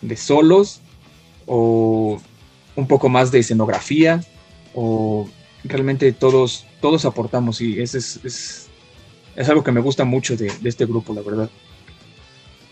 de 0.00 0.16
solos 0.16 0.80
o 1.46 2.20
un 2.74 2.88
poco 2.88 3.08
más 3.08 3.30
de 3.30 3.38
escenografía 3.38 4.20
o 4.74 5.28
realmente 5.64 6.12
todos, 6.12 6.66
todos 6.80 7.04
aportamos 7.04 7.60
y 7.60 7.80
ese 7.80 7.98
es, 7.98 8.68
es, 9.34 9.48
algo 9.48 9.64
que 9.64 9.72
me 9.72 9.80
gusta 9.80 10.04
mucho 10.04 10.36
de, 10.36 10.52
este 10.64 10.86
grupo, 10.86 11.14
la 11.14 11.22
verdad. 11.22 11.50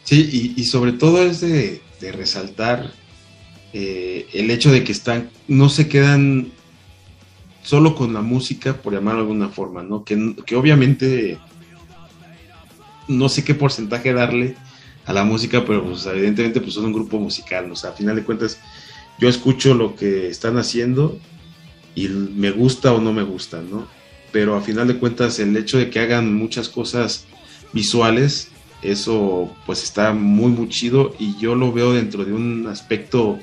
Sí, 0.05 0.55
y, 0.57 0.65
sobre 0.65 0.93
todo 0.93 1.23
es 1.23 1.41
de, 1.41 1.81
resaltar 2.13 2.93
eh, 3.73 4.27
el 4.33 4.51
hecho 4.51 4.71
de 4.71 4.85
que 4.85 4.93
están, 4.93 5.31
no 5.49 5.69
se 5.69 5.89
quedan 5.89 6.53
solo 7.63 7.95
con 7.95 8.13
la 8.13 8.21
música, 8.21 8.75
por 8.75 8.93
llamarlo 8.93 9.21
de 9.21 9.29
alguna 9.29 9.49
forma, 9.49 9.83
¿no? 9.83 10.05
Que, 10.05 10.35
que 10.45 10.57
obviamente 10.57 11.39
no 13.09 13.29
sé 13.29 13.45
qué 13.45 13.55
porcentaje 13.55 14.13
darle 14.13 14.57
a 15.07 15.13
la 15.13 15.25
música, 15.25 15.65
pero 15.65 15.85
pues 15.85 16.07
evidentemente 16.07 16.61
pues 16.61 16.75
son 16.75 16.87
un 16.87 16.93
grupo 16.93 17.19
musical, 17.19 17.67
¿no? 17.67 17.75
o 17.75 17.77
sea, 17.77 17.91
a 17.91 17.95
final 17.95 18.17
de 18.17 18.25
cuentas 18.25 18.59
yo 19.19 19.29
escucho 19.29 19.75
lo 19.75 19.95
que 19.95 20.29
están 20.29 20.59
haciendo 20.59 21.19
y 21.95 22.09
me 22.09 22.51
gusta 22.51 22.93
o 22.93 23.01
no 23.01 23.13
me 23.13 23.23
gusta, 23.23 23.61
¿no? 23.61 23.87
Pero 24.33 24.57
a 24.57 24.63
final 24.63 24.89
de 24.89 24.99
cuentas 24.99 25.39
el 25.39 25.57
hecho 25.57 25.79
de 25.79 25.91
que 25.91 26.01
hagan 26.01 26.35
muchas 26.35 26.69
cosas 26.69 27.27
visuales, 27.73 28.49
eso 28.83 29.55
pues 29.67 29.83
está 29.83 30.13
muy 30.13 30.51
muy 30.51 30.69
chido 30.69 31.15
y 31.19 31.39
yo 31.39 31.55
lo 31.55 31.73
veo 31.73 31.93
dentro 31.93 32.25
de 32.25 32.33
un 32.33 32.67
aspecto 32.67 33.39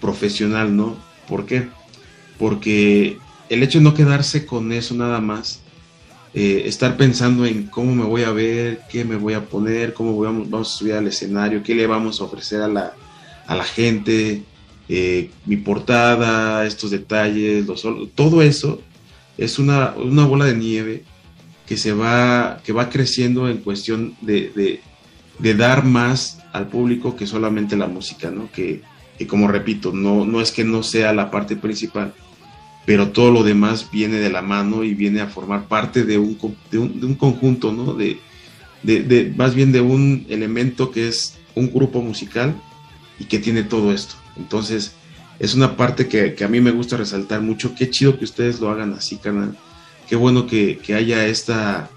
profesional, 0.00 0.76
¿no? 0.76 0.96
¿Por 1.28 1.46
qué? 1.46 1.68
Porque 2.38 3.18
el 3.48 3.62
hecho 3.62 3.78
de 3.78 3.84
no 3.84 3.94
quedarse 3.94 4.44
con 4.44 4.72
eso 4.72 4.94
nada 4.94 5.20
más, 5.20 5.60
eh, 6.34 6.64
estar 6.66 6.96
pensando 6.96 7.46
en 7.46 7.68
cómo 7.68 7.94
me 7.94 8.04
voy 8.04 8.24
a 8.24 8.32
ver, 8.32 8.80
qué 8.90 9.04
me 9.04 9.16
voy 9.16 9.34
a 9.34 9.44
poner, 9.44 9.94
cómo 9.94 10.18
vamos, 10.18 10.48
a 10.52 10.64
subir 10.64 10.94
al 10.94 11.06
escenario, 11.06 11.62
qué 11.62 11.74
le 11.74 11.86
vamos 11.86 12.20
a 12.20 12.24
ofrecer 12.24 12.60
a 12.60 12.68
la, 12.68 12.92
a 13.46 13.54
la 13.54 13.64
gente, 13.64 14.42
eh, 14.88 15.30
mi 15.46 15.56
portada, 15.56 16.66
estos 16.66 16.90
detalles, 16.90 17.66
todo 18.14 18.42
eso 18.42 18.80
es 19.38 19.58
una, 19.58 19.90
bola 19.90 20.44
de 20.44 20.56
nieve 20.56 21.04
que 21.66 21.76
se 21.76 21.92
va, 21.92 22.60
que 22.64 22.72
va 22.72 22.90
creciendo 22.90 23.48
en 23.48 23.58
cuestión 23.58 24.14
de, 24.20 24.80
dar 25.56 25.84
más 25.84 26.40
al 26.52 26.68
público 26.68 27.16
que 27.16 27.26
solamente 27.26 27.76
la 27.76 27.86
música, 27.86 28.30
¿no? 28.30 28.50
Que, 28.52 28.82
que 29.18 29.26
como 29.26 29.48
repito, 29.48 29.92
no, 29.92 30.24
no 30.24 30.40
es 30.40 30.52
que 30.52 30.64
no 30.64 30.82
sea 30.82 31.12
la 31.12 31.30
parte 31.30 31.56
principal, 31.56 32.12
pero 32.86 33.10
todo 33.10 33.30
lo 33.30 33.42
demás 33.42 33.90
viene 33.90 34.18
de 34.18 34.30
la 34.30 34.42
mano 34.42 34.84
y 34.84 34.94
viene 34.94 35.20
a 35.20 35.26
formar 35.26 35.66
parte 35.66 36.04
de 36.04 36.18
un, 36.18 36.38
de 36.70 36.78
un, 36.78 37.14
conjunto, 37.14 37.72
¿no? 37.72 37.94
De, 37.94 38.18
de, 38.82 39.32
más 39.36 39.54
bien 39.54 39.72
de 39.72 39.80
un 39.80 40.26
elemento 40.28 40.90
que 40.90 41.08
es 41.08 41.38
un 41.54 41.72
grupo 41.72 42.02
musical 42.02 42.54
y 43.18 43.24
que 43.24 43.38
tiene 43.38 43.62
todo 43.62 43.92
esto. 43.92 44.16
Entonces, 44.36 44.92
es 45.38 45.54
una 45.54 45.76
parte 45.76 46.08
que, 46.08 46.44
a 46.44 46.48
mí 46.48 46.60
me 46.60 46.70
gusta 46.70 46.96
resaltar 46.96 47.40
mucho. 47.40 47.74
Qué 47.74 47.90
chido 47.90 48.18
que 48.18 48.24
ustedes 48.24 48.60
lo 48.60 48.70
hagan 48.70 48.92
así, 48.92 49.16
canal. 49.16 49.56
Qué 50.08 50.16
bueno 50.16 50.46
que, 50.46 50.80
haya 50.94 51.26
esta 51.26 51.90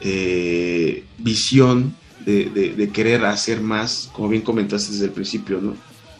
eh, 0.00 1.04
visión 1.18 1.94
de, 2.24 2.90
querer 2.92 3.24
hacer 3.24 3.60
más, 3.60 4.10
como 4.12 4.28
bien 4.28 4.42
comentaste 4.42 4.92
desde 4.92 5.06
el 5.06 5.12
principio, 5.12 5.60
¿no? 5.60 5.76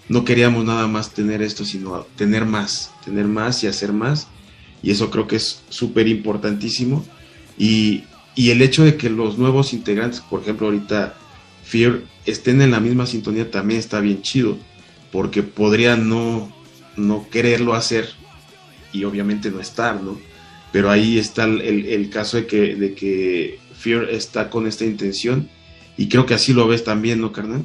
No 0.09 0.25
queríamos 0.25 0.65
nada 0.65 0.87
más 0.87 1.13
tener 1.13 1.43
esto, 1.43 1.67
sino 1.67 2.07
tener 2.17 2.47
más, 2.47 2.93
tener 3.05 3.27
más 3.27 3.63
y 3.63 3.67
hacer 3.67 3.93
más. 3.93 4.27
Y 4.83 4.91
eso 4.91 5.11
creo 5.11 5.27
que 5.27 5.37
es 5.37 5.61
súper 5.69 6.09
importantísimo. 6.09 7.05
Y, 7.59 8.05
y 8.35 8.51
el 8.51 8.63
hecho 8.63 8.85
de 8.85 8.97
que 8.97 9.11
los 9.11 9.37
nuevos 9.37 9.75
integrantes, 9.75 10.21
por 10.21 10.41
ejemplo, 10.41 10.69
ahorita 10.69 11.15
Fear, 11.65 12.01
estén 12.25 12.63
en 12.63 12.71
la 12.71 12.81
misma 12.81 13.05
sintonía 13.05 13.51
también 13.51 13.81
está 13.81 14.01
bien 14.01 14.23
chido, 14.23 14.57
porque 15.13 15.43
podrían 15.43 16.09
no, 16.09 16.53
no 16.97 17.27
quererlo 17.31 17.75
hacer 17.75 18.09
y 18.93 19.05
obviamente 19.05 19.51
no 19.51 19.61
estar, 19.61 20.01
¿no? 20.03 20.19
Pero 20.73 20.91
ahí 20.91 21.19
está 21.19 21.45
el, 21.45 22.11
caso 22.11 22.37
de 22.37 22.47
que, 22.47 22.75
de 22.75 22.95
que 22.95 23.59
Fear 23.75 24.11
está 24.11 24.51
con 24.51 24.67
esta 24.67 24.85
intención 24.85 25.49
y 25.97 26.09
creo 26.09 26.27
que 26.27 26.35
así 26.35 26.53
lo 26.53 26.69
ves 26.69 26.85
también, 26.85 27.21
¿no, 27.21 27.33
carnal? 27.33 27.65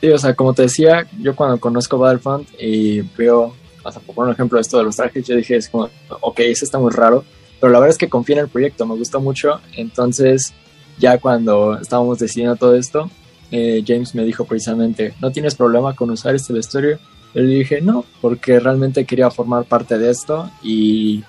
Sí, 0.00 0.08
o 0.10 0.18
sea, 0.18 0.34
como 0.34 0.54
te 0.54 0.62
decía, 0.62 1.06
yo 1.18 1.34
cuando 1.34 1.58
conozco 1.58 1.98
Battlefront 1.98 2.48
y 2.60 3.00
veo, 3.00 3.56
hasta 3.82 3.98
por 3.98 4.26
un 4.26 4.32
ejemplo, 4.32 4.60
esto 4.60 4.78
de 4.78 4.84
los 4.84 4.94
trajes, 4.94 5.26
yo 5.26 5.34
dije, 5.34 5.56
es 5.56 5.68
como, 5.68 5.90
ok, 6.20 6.40
eso 6.40 6.64
está 6.64 6.78
muy 6.78 6.92
raro, 6.92 7.24
pero 7.60 7.72
la 7.72 7.80
verdad 7.80 7.94
es 7.94 7.98
que 7.98 8.08
confío 8.08 8.36
en 8.36 8.42
el 8.42 8.48
proyecto, 8.48 8.86
me 8.86 8.94
gusta 8.94 9.18
mucho, 9.18 9.60
entonces 9.74 10.54
ya 10.98 11.18
cuando 11.18 11.78
estábamos 11.80 12.20
decidiendo 12.20 12.54
todo 12.54 12.76
esto, 12.76 13.10
eh, 13.50 13.82
James 13.86 14.14
me 14.14 14.24
dijo 14.24 14.44
precisamente, 14.44 15.14
¿no 15.20 15.30
tienes 15.32 15.54
problema 15.54 15.94
con 15.94 16.10
usar 16.10 16.34
este 16.34 16.52
vestuario? 16.52 16.98
Yo 17.34 17.42
le 17.42 17.54
dije, 17.54 17.80
no, 17.80 18.04
porque 18.20 18.58
realmente 18.60 19.04
quería 19.04 19.30
formar 19.30 19.64
parte 19.64 19.98
de 19.98 20.10
esto 20.10 20.50
y 20.62 21.22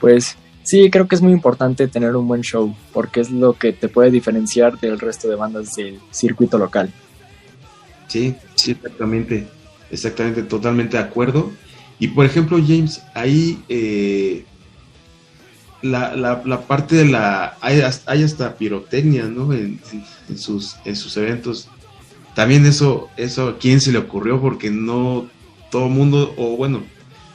pues 0.00 0.36
sí, 0.62 0.90
creo 0.90 1.06
que 1.06 1.14
es 1.14 1.22
muy 1.22 1.32
importante 1.32 1.88
tener 1.88 2.16
un 2.16 2.26
buen 2.26 2.40
show, 2.42 2.74
porque 2.92 3.20
es 3.20 3.30
lo 3.30 3.52
que 3.54 3.72
te 3.72 3.88
puede 3.88 4.10
diferenciar 4.10 4.78
del 4.78 4.98
resto 4.98 5.28
de 5.28 5.36
bandas 5.36 5.74
del 5.74 5.98
circuito 6.10 6.58
local. 6.58 6.90
Sí, 8.08 8.34
sí, 8.54 8.72
exactamente, 8.72 9.46
exactamente, 9.90 10.42
totalmente 10.42 10.96
de 10.96 11.02
acuerdo. 11.02 11.50
Y 11.98 12.08
por 12.08 12.24
ejemplo, 12.24 12.58
James, 12.66 13.02
ahí 13.14 13.62
eh, 13.68 14.44
la, 15.82 16.14
la, 16.44 16.60
parte 16.62 16.96
de 16.96 17.06
la... 17.06 17.56
Hay, 17.60 17.80
hasta 17.80 18.56
pirotecnia, 18.56 19.24
¿no? 19.24 19.52
En, 19.52 19.80
sus, 20.36 20.76
en 20.84 20.96
sus 20.96 21.16
eventos. 21.16 21.68
También 22.34 22.66
eso, 22.66 23.08
eso, 23.16 23.48
¿a 23.48 23.58
quién 23.58 23.80
se 23.80 23.92
le 23.92 23.98
ocurrió? 23.98 24.40
Porque 24.40 24.70
no 24.70 25.28
todo 25.70 25.88
mundo, 25.88 26.34
o 26.36 26.56
bueno, 26.56 26.82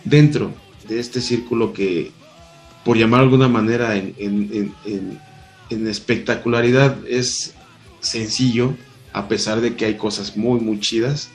dentro 0.03 0.51
de 0.88 0.99
este 0.99 1.21
círculo 1.21 1.73
que, 1.73 2.12
por 2.84 2.97
llamar 2.97 3.21
de 3.21 3.25
alguna 3.25 3.47
manera, 3.47 3.95
en, 3.97 4.13
en, 4.17 5.88
espectacularidad 5.88 6.97
es 7.08 7.53
sencillo, 7.99 8.75
a 9.13 9.27
pesar 9.27 9.62
de 9.62 9.75
que 9.75 9.86
hay 9.86 9.95
cosas 9.95 10.38
muy, 10.38 10.60
muy 10.60 10.79
chidas, 10.79 11.29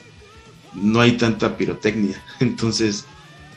no 0.74 1.00
hay 1.00 1.12
tanta 1.12 1.56
pirotecnia. 1.56 2.22
Entonces, 2.40 3.04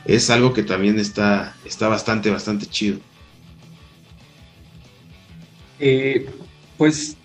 es 0.05 0.29
algo 0.29 0.53
que 0.53 0.63
también 0.63 0.99
está, 0.99 1.55
está 1.65 1.87
bastante, 1.87 2.29
bastante 2.29 2.65
chido. 2.65 2.97
Eh, 5.85 6.29
pues 6.77 7.17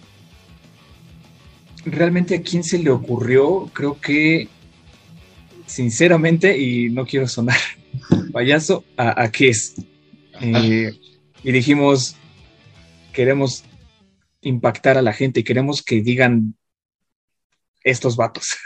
realmente 1.85 2.35
a 2.35 2.43
quién 2.43 2.65
se 2.65 2.77
le 2.77 2.91
ocurrió, 2.91 3.71
creo 3.73 4.01
que 4.01 4.49
sinceramente, 5.67 6.59
y 6.59 6.91
no 6.91 7.07
quiero 7.07 7.29
sonar 7.29 7.57
payaso, 8.33 8.85
a, 8.97 9.31
qué 9.31 9.51
es. 9.51 9.77
Eh, 10.41 10.91
y 11.45 11.53
dijimos, 11.53 12.17
queremos 13.13 13.63
impactar 14.41 14.99
a 14.99 15.03
la 15.03 15.13
gente, 15.13 15.45
queremos 15.45 15.81
que 15.81 16.03
digan 16.03 16.57
estos 17.85 18.17
vatos. 18.17 18.57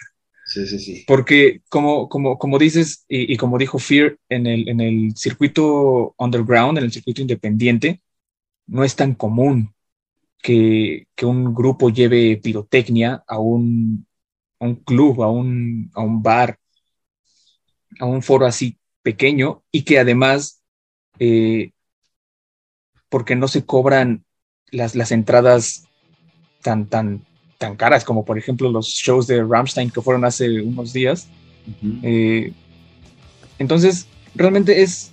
Sí, 0.46 0.66
sí, 0.66 0.78
sí. 0.78 1.04
Porque 1.06 1.60
como, 1.68 2.08
como, 2.08 2.38
como 2.38 2.58
dices, 2.58 3.04
y, 3.10 3.36
como 3.36 3.58
dijo 3.58 3.78
Fear, 3.78 4.16
en 4.30 4.46
el, 4.46 4.70
en 4.70 4.80
el 4.80 5.14
circuito 5.16 6.14
underground, 6.16 6.78
en 6.78 6.84
el 6.84 6.92
circuito 6.92 7.20
independiente, 7.20 8.00
no 8.66 8.84
es 8.84 8.96
tan 8.96 9.14
común 9.14 9.74
que, 10.42 11.06
un 11.22 11.54
grupo 11.54 11.88
lleve 11.88 12.36
pirotecnia 12.36 13.22
a 13.26 13.38
un, 13.38 14.06
un 14.58 14.74
club, 14.74 15.22
a 15.22 15.30
un, 15.30 15.90
a 15.94 16.02
un, 16.02 16.22
bar, 16.22 16.58
a 18.00 18.06
un 18.06 18.22
foro 18.22 18.44
así 18.44 18.76
pequeño 19.02 19.62
y 19.70 19.82
que 19.82 20.00
además, 20.00 20.60
eh, 21.20 21.70
porque 23.08 23.36
no 23.36 23.46
se 23.46 23.64
cobran 23.64 24.24
las, 24.72 24.96
las 24.96 25.12
entradas 25.12 25.84
tan, 26.60 26.86
tan, 26.86 27.24
tan 27.58 27.76
caras 27.76 28.04
como 28.04 28.24
por 28.24 28.36
ejemplo 28.36 28.70
los 28.70 28.88
shows 28.88 29.28
de 29.28 29.44
Rammstein 29.44 29.90
que 29.90 30.02
fueron 30.02 30.24
hace 30.24 30.60
unos 30.60 30.92
días. 30.92 31.28
Eh, 32.02 32.52
entonces, 33.60 34.08
realmente 34.34 34.82
es, 34.82 35.12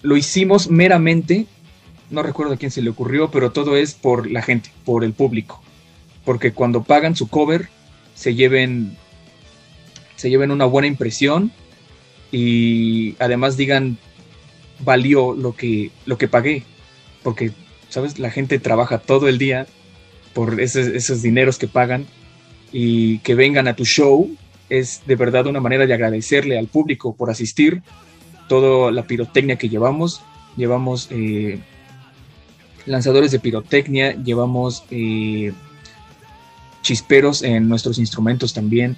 lo 0.00 0.16
hicimos 0.16 0.70
meramente 0.70 1.46
no 2.10 2.22
recuerdo 2.22 2.54
a 2.54 2.56
quién 2.56 2.70
se 2.70 2.82
le 2.82 2.90
ocurrió, 2.90 3.30
pero 3.30 3.52
todo 3.52 3.76
es 3.76 3.94
por 3.94 4.30
la 4.30 4.42
gente, 4.42 4.70
por 4.84 5.04
el 5.04 5.12
público. 5.12 5.62
Porque 6.24 6.52
cuando 6.52 6.82
pagan 6.82 7.16
su 7.16 7.28
cover, 7.28 7.68
se 8.14 8.34
lleven, 8.34 8.96
se 10.16 10.30
lleven 10.30 10.50
una 10.50 10.64
buena 10.64 10.88
impresión 10.88 11.52
y 12.30 13.16
además 13.18 13.56
digan, 13.56 13.98
valió 14.80 15.34
lo 15.34 15.54
que, 15.54 15.90
lo 16.06 16.18
que 16.18 16.28
pagué. 16.28 16.64
Porque, 17.22 17.52
¿sabes? 17.88 18.18
La 18.18 18.30
gente 18.30 18.58
trabaja 18.58 18.98
todo 18.98 19.28
el 19.28 19.38
día 19.38 19.66
por 20.34 20.60
esos, 20.60 20.86
esos 20.86 21.22
dineros 21.22 21.58
que 21.58 21.68
pagan 21.68 22.06
y 22.72 23.18
que 23.20 23.34
vengan 23.34 23.68
a 23.68 23.76
tu 23.76 23.84
show 23.84 24.30
es 24.68 25.02
de 25.06 25.16
verdad 25.16 25.46
una 25.46 25.60
manera 25.60 25.86
de 25.86 25.94
agradecerle 25.94 26.58
al 26.58 26.66
público 26.68 27.14
por 27.16 27.30
asistir. 27.30 27.82
Toda 28.48 28.90
la 28.92 29.06
pirotecnia 29.06 29.56
que 29.56 29.68
llevamos, 29.68 30.22
llevamos 30.56 31.08
eh, 31.10 31.60
lanzadores 32.88 33.30
de 33.30 33.38
pirotecnia, 33.38 34.14
llevamos 34.22 34.84
eh, 34.90 35.52
chisperos 36.82 37.42
en 37.42 37.68
nuestros 37.68 37.98
instrumentos 37.98 38.54
también. 38.54 38.96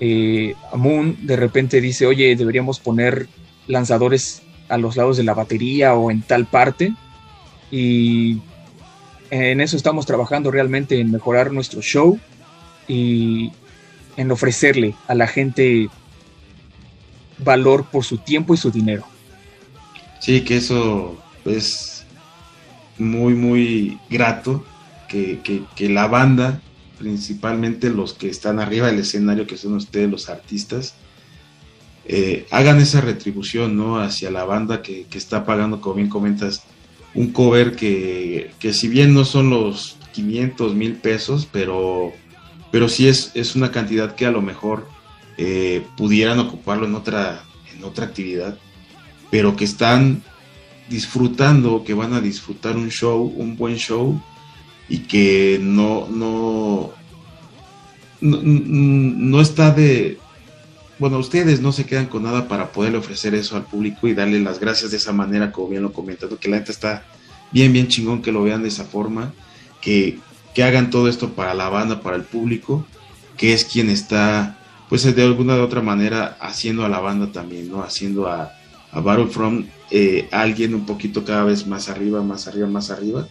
Eh, 0.00 0.54
Moon 0.74 1.16
de 1.22 1.36
repente 1.36 1.80
dice, 1.80 2.06
oye, 2.06 2.34
deberíamos 2.36 2.80
poner 2.80 3.28
lanzadores 3.68 4.42
a 4.68 4.76
los 4.76 4.96
lados 4.96 5.16
de 5.16 5.22
la 5.22 5.34
batería 5.34 5.94
o 5.94 6.10
en 6.10 6.22
tal 6.22 6.46
parte. 6.46 6.94
Y 7.70 8.38
en 9.30 9.60
eso 9.60 9.76
estamos 9.76 10.04
trabajando 10.04 10.50
realmente 10.50 11.00
en 11.00 11.10
mejorar 11.10 11.52
nuestro 11.52 11.80
show 11.80 12.18
y 12.88 13.52
en 14.16 14.30
ofrecerle 14.30 14.94
a 15.08 15.14
la 15.14 15.26
gente 15.26 15.88
valor 17.38 17.84
por 17.84 18.04
su 18.04 18.18
tiempo 18.18 18.54
y 18.54 18.56
su 18.56 18.70
dinero. 18.70 19.04
Sí, 20.20 20.42
que 20.42 20.58
eso 20.58 21.16
es 21.44 21.91
muy, 22.98 23.34
muy 23.34 23.98
grato 24.10 24.64
que, 25.08 25.88
la 25.90 26.06
banda, 26.06 26.60
principalmente 26.98 27.90
los 27.90 28.14
que 28.14 28.28
están 28.28 28.58
arriba 28.58 28.86
del 28.86 29.00
escenario, 29.00 29.46
que 29.46 29.56
son 29.56 29.74
ustedes 29.74 30.10
los 30.10 30.28
artistas, 30.28 30.94
eh, 32.04 32.46
hagan 32.50 32.80
esa 32.80 33.00
retribución 33.00 33.76
¿no? 33.76 34.00
hacia 34.00 34.30
la 34.30 34.44
banda 34.44 34.82
que, 34.82 35.06
está 35.12 35.44
pagando, 35.44 35.80
como 35.80 35.96
bien 35.96 36.08
comentas, 36.08 36.62
un 37.14 37.30
cover 37.32 37.76
que, 37.76 38.50
si 38.72 38.88
bien 38.88 39.12
no 39.12 39.24
son 39.24 39.50
los 39.50 39.98
500 40.12 40.74
mil 40.74 40.94
pesos, 40.94 41.46
pero, 41.50 42.12
pero 42.70 42.88
sí 42.88 43.08
es, 43.08 43.32
es 43.34 43.54
una 43.54 43.70
cantidad 43.70 44.14
que 44.14 44.26
a 44.26 44.30
lo 44.30 44.40
mejor 44.40 44.88
eh, 45.36 45.84
pudieran 45.96 46.38
ocuparlo 46.38 46.86
en 46.86 46.94
otra, 46.94 47.44
en 47.74 47.84
otra 47.84 48.06
actividad, 48.06 48.56
pero 49.30 49.56
que 49.56 49.64
están 49.64 50.22
disfrutando, 50.92 51.82
que 51.84 51.94
van 51.94 52.12
a 52.12 52.20
disfrutar 52.20 52.76
un 52.76 52.90
show, 52.90 53.32
un 53.36 53.56
buen 53.56 53.76
show, 53.76 54.20
y 54.88 54.98
que 54.98 55.58
no, 55.60 56.06
no, 56.10 56.92
no, 58.20 59.40
está 59.40 59.70
de, 59.70 60.18
bueno, 60.98 61.18
ustedes 61.18 61.62
no 61.62 61.72
se 61.72 61.86
quedan 61.86 62.06
con 62.06 62.24
nada 62.24 62.46
para 62.46 62.72
poderle 62.72 62.98
ofrecer 62.98 63.34
eso 63.34 63.56
al 63.56 63.64
público 63.64 64.06
y 64.06 64.14
darle 64.14 64.38
las 64.40 64.60
gracias 64.60 64.90
de 64.90 64.98
esa 64.98 65.12
manera, 65.12 65.50
como 65.50 65.68
bien 65.68 65.82
lo 65.82 65.94
comentado, 65.94 66.38
que 66.38 66.48
la 66.48 66.56
gente 66.56 66.72
está 66.72 67.04
bien, 67.52 67.72
bien 67.72 67.88
chingón 67.88 68.20
que 68.20 68.32
lo 68.32 68.42
vean 68.42 68.62
de 68.62 68.68
esa 68.68 68.84
forma, 68.84 69.32
que, 69.80 70.18
que 70.54 70.62
hagan 70.62 70.90
todo 70.90 71.08
esto 71.08 71.30
para 71.30 71.54
la 71.54 71.70
banda, 71.70 72.02
para 72.02 72.16
el 72.16 72.24
público, 72.24 72.86
que 73.38 73.54
es 73.54 73.64
quien 73.64 73.88
está, 73.88 74.58
pues 74.90 75.02
de 75.02 75.22
alguna 75.22 75.54
de 75.54 75.62
otra 75.62 75.80
manera, 75.80 76.36
haciendo 76.38 76.84
a 76.84 76.90
la 76.90 77.00
banda 77.00 77.32
también, 77.32 77.70
¿no? 77.70 77.82
Haciendo 77.82 78.28
a, 78.28 78.52
a 78.92 79.00
Battlefront 79.00 79.66
eh, 79.94 80.26
alguien 80.30 80.74
un 80.74 80.86
poquito 80.86 81.22
cada 81.22 81.44
vez 81.44 81.66
más 81.66 81.90
arriba, 81.90 82.22
más 82.22 82.48
arriba, 82.48 82.66
más 82.66 82.90
arriba, 82.90 83.28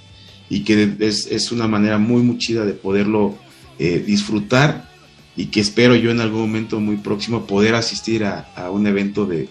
y 0.47 0.59
que 0.59 0.95
es, 0.99 1.51
una 1.51 1.67
manera 1.67 1.97
muy, 1.97 2.21
muy 2.21 2.37
chida 2.37 2.65
de 2.65 2.73
poderlo 2.73 3.35
eh, 3.79 4.03
disfrutar 4.05 4.87
y 5.35 5.47
que 5.47 5.59
espero 5.59 5.95
yo 5.95 6.11
en 6.11 6.19
algún 6.19 6.41
momento 6.41 6.79
muy 6.79 6.97
próximo 6.97 7.47
poder 7.47 7.73
asistir 7.73 8.25
a, 8.25 8.69
un 8.69 8.85
evento 8.85 9.25
de, 9.25 9.49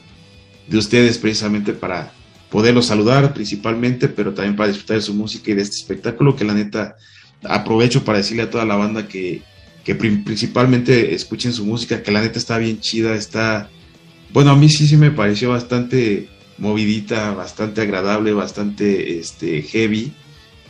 ustedes 0.73 1.19
precisamente 1.19 1.73
para, 1.73 2.13
poderlos 2.49 2.87
saludar 2.87 3.35
principalmente, 3.35 4.07
pero 4.07 4.33
también 4.33 4.55
para 4.55 4.69
disfrutar 4.69 4.99
de 4.99 5.03
su 5.03 5.13
música 5.13 5.51
y 5.51 5.55
de 5.55 5.63
este 5.63 5.79
espectáculo 5.79 6.37
que 6.37 6.45
la 6.45 6.55
neta 6.55 6.97
aprovecho 7.43 8.05
para 8.05 8.19
decirle 8.19 8.45
a 8.45 8.51
toda 8.51 8.65
la 8.65 8.77
banda 8.77 9.09
que, 9.09 9.43
que 9.83 9.97
principalmente 9.97 11.13
escuchen 11.13 11.53
su 11.53 11.65
música, 11.65 12.05
que 12.05 12.13
la 12.13 12.21
neta 12.21 12.39
está 12.39 12.57
bien 12.59 12.79
chida, 12.79 13.17
está, 13.17 13.69
bueno, 14.33 14.53
a 14.53 14.57
mí 14.57 14.69
sí, 14.69 14.87
sí 14.87 14.97
me 14.97 15.11
pareció 15.11 15.51
bastante 15.51 16.29
movidita, 16.61 17.33
bastante 17.33 17.81
agradable, 17.81 18.33
bastante 18.33 19.19
este, 19.19 19.63
heavy, 19.63 20.13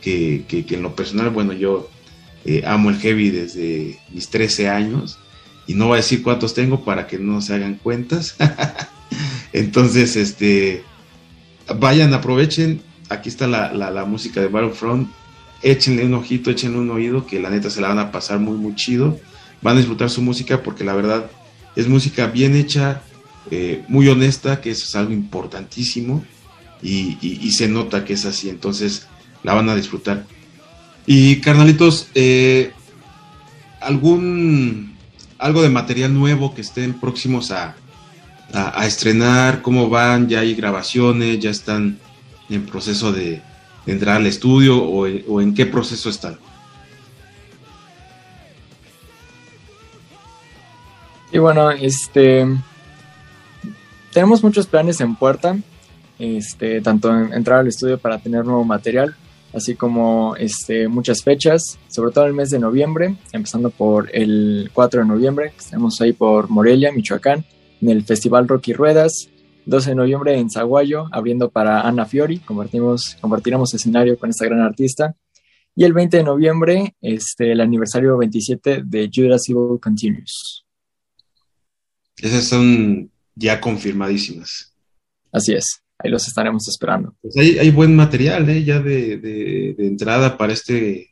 que, 0.00 0.44
que, 0.48 0.64
en 0.74 0.82
lo 0.82 0.94
personal, 0.94 1.30
bueno, 1.30 1.52
yo 1.52 1.90
eh, 2.44 2.62
amo 2.64 2.88
el 2.88 2.98
heavy 2.98 3.30
desde 3.30 3.98
mis 4.10 4.30
13 4.30 4.68
años 4.70 5.18
y 5.66 5.74
no 5.74 5.88
voy 5.88 5.94
a 5.94 5.96
decir 5.98 6.22
cuántos 6.22 6.54
tengo 6.54 6.84
para 6.84 7.06
que 7.06 7.18
no 7.18 7.42
se 7.42 7.54
hagan 7.54 7.74
cuentas. 7.74 8.36
Entonces, 9.52 10.16
este, 10.16 10.84
vayan, 11.76 12.14
aprovechen, 12.14 12.80
aquí 13.08 13.28
está 13.28 13.46
la, 13.46 13.72
la, 13.72 14.04
música 14.04 14.40
de 14.40 14.48
Battlefront, 14.48 15.10
échenle 15.62 16.04
un 16.06 16.14
ojito, 16.14 16.50
échenle 16.50 16.78
un 16.78 16.90
oído, 16.90 17.26
que 17.26 17.40
la 17.40 17.50
neta 17.50 17.68
se 17.68 17.80
la 17.80 17.88
van 17.88 17.98
a 17.98 18.12
pasar 18.12 18.38
muy, 18.38 18.56
muy 18.56 18.74
chido. 18.74 19.18
Van 19.60 19.76
a 19.76 19.80
disfrutar 19.80 20.08
su 20.08 20.22
música 20.22 20.62
porque 20.62 20.84
la 20.84 20.94
verdad 20.94 21.30
es 21.76 21.86
música 21.86 22.26
bien 22.26 22.56
hecha, 22.56 23.02
eh, 23.50 23.84
muy 23.88 24.08
honesta, 24.08 24.60
que 24.60 24.70
eso 24.70 24.84
es 24.84 24.94
algo 24.94 25.12
importantísimo 25.12 26.24
y, 26.82 27.50
se 27.50 27.68
nota 27.68 28.04
que 28.04 28.12
es 28.12 28.24
así, 28.24 28.48
entonces 28.48 29.08
la 29.42 29.54
van 29.54 29.68
a 29.68 29.74
disfrutar. 29.74 30.24
Y 31.06 31.40
carnalitos, 31.40 32.08
eh, 32.14 32.72
algún 33.80 34.96
algo 35.38 35.62
de 35.62 35.70
material 35.70 36.14
nuevo 36.14 36.54
que 36.54 36.60
estén 36.60 37.00
próximos 37.00 37.50
a, 37.50 37.74
estrenar, 38.84 39.62
cómo 39.62 39.88
van, 39.88 40.28
ya 40.28 40.40
hay 40.40 40.54
grabaciones, 40.54 41.38
ya 41.38 41.50
están 41.50 41.98
en 42.48 42.66
proceso 42.66 43.12
de, 43.12 43.42
entrar 43.86 44.16
al 44.16 44.26
estudio 44.26 44.76
o, 44.76 45.06
o 45.28 45.40
en 45.40 45.54
qué 45.54 45.66
proceso 45.66 46.10
están. 46.10 46.38
Y 51.32 51.38
bueno, 51.38 51.70
este 51.70 52.46
tenemos 54.12 54.42
muchos 54.42 54.66
planes 54.66 55.00
en 55.00 55.16
puerta, 55.16 55.58
este, 56.18 56.80
tanto 56.80 57.10
en 57.16 57.32
entrar 57.32 57.60
al 57.60 57.68
estudio 57.68 57.98
para 57.98 58.18
tener 58.18 58.44
nuevo 58.44 58.64
material, 58.64 59.14
así 59.54 59.74
como 59.74 60.36
este, 60.36 60.88
muchas 60.88 61.22
fechas, 61.22 61.78
sobre 61.88 62.12
todo 62.12 62.26
el 62.26 62.34
mes 62.34 62.50
de 62.50 62.58
noviembre, 62.58 63.16
empezando 63.32 63.70
por 63.70 64.14
el 64.14 64.70
4 64.72 65.00
de 65.00 65.06
noviembre, 65.06 65.50
que 65.50 65.58
estamos 65.58 66.00
ahí 66.00 66.12
por 66.12 66.50
Morelia, 66.50 66.92
Michoacán, 66.92 67.44
en 67.80 67.88
el 67.88 68.04
Festival 68.04 68.46
Rocky 68.48 68.72
Ruedas, 68.72 69.28
12 69.66 69.90
de 69.90 69.96
noviembre 69.96 70.38
en 70.38 70.50
Zaguayo, 70.50 71.06
abriendo 71.12 71.50
para 71.50 71.82
Ana 71.82 72.06
Fiori, 72.06 72.38
compartimos, 72.38 73.16
compartiremos 73.20 73.72
escenario 73.74 74.18
con 74.18 74.30
esta 74.30 74.44
gran 74.44 74.60
artista, 74.60 75.14
y 75.76 75.84
el 75.84 75.92
20 75.92 76.18
de 76.18 76.24
noviembre, 76.24 76.94
este, 77.00 77.52
el 77.52 77.60
aniversario 77.60 78.18
27 78.18 78.82
de 78.84 79.10
Judas 79.12 79.48
Evil 79.48 79.78
Continues. 79.80 80.64
Esas 82.18 82.44
son 82.44 83.10
ya 83.40 83.60
confirmadísimas. 83.60 84.72
Así 85.32 85.54
es, 85.54 85.82
ahí 85.98 86.10
los 86.10 86.28
estaremos 86.28 86.68
esperando. 86.68 87.14
Pues 87.22 87.36
hay, 87.36 87.70
buen 87.70 87.96
material 87.96 88.48
¿eh? 88.50 88.62
ya 88.62 88.80
de, 88.80 89.74
entrada 89.78 90.36
para 90.36 90.52
este 90.52 91.10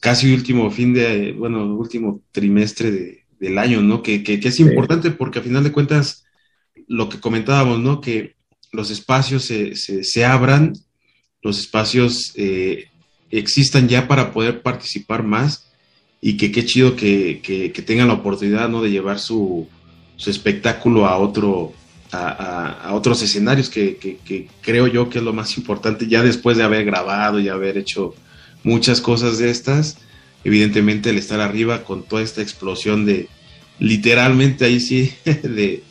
casi 0.00 0.34
último 0.34 0.70
fin 0.70 0.92
de, 0.92 1.32
bueno, 1.32 1.76
último 1.76 2.22
trimestre 2.32 3.24
del 3.38 3.58
año, 3.58 3.80
¿no? 3.80 4.02
Que, 4.02 4.22
es 4.26 4.60
importante 4.60 5.12
porque 5.12 5.38
a 5.38 5.42
final 5.42 5.62
de 5.62 5.72
cuentas, 5.72 6.24
lo 6.88 7.08
que 7.08 7.20
comentábamos, 7.20 7.78
¿no? 7.78 8.00
Que 8.00 8.34
los 8.72 8.90
espacios 8.90 9.44
se, 9.44 10.24
abran, 10.24 10.72
los 11.42 11.60
espacios 11.60 12.32
eh, 12.34 12.88
existan 13.30 13.88
ya 13.88 14.08
para 14.08 14.32
poder 14.32 14.62
participar 14.62 15.22
más 15.22 15.70
y 16.20 16.36
que 16.36 16.50
qué 16.50 16.64
chido 16.64 16.96
que, 16.96 17.40
que 17.42 17.82
tengan 17.82 18.08
la 18.08 18.14
oportunidad, 18.14 18.68
¿no? 18.68 18.82
De 18.82 18.90
llevar 18.90 19.20
su, 19.20 19.68
su 20.16 20.30
espectáculo 20.30 21.06
a 21.06 21.18
otro 21.18 21.72
a, 22.12 22.90
otros 22.92 23.22
escenarios 23.22 23.70
que, 23.70 24.18
creo 24.60 24.86
yo 24.86 25.08
que 25.08 25.18
es 25.18 25.24
lo 25.24 25.32
más 25.32 25.56
importante. 25.56 26.06
Ya 26.06 26.22
después 26.22 26.58
de 26.58 26.62
haber 26.62 26.84
grabado 26.84 27.40
y 27.40 27.48
haber 27.48 27.78
hecho 27.78 28.14
muchas 28.62 29.00
cosas 29.00 29.38
de 29.38 29.50
estas 29.50 29.96
evidentemente 30.44 31.10
el 31.10 31.18
estar 31.18 31.40
arriba 31.40 31.84
con 31.84 32.02
toda 32.02 32.22
esta 32.22 32.42
explosión 32.42 33.06
de 33.06 33.28
literalmente 33.78 34.64
ahí 34.64 34.80
sí 34.80 35.12
de, 35.24 35.82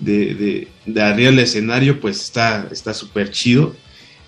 de, 0.00 0.68
de, 0.86 1.02
arriba 1.02 1.30
del 1.30 1.38
escenario 1.40 2.00
pues 2.00 2.20
está 2.20 2.68
está 2.70 2.94
súper 2.94 3.30
chido. 3.30 3.74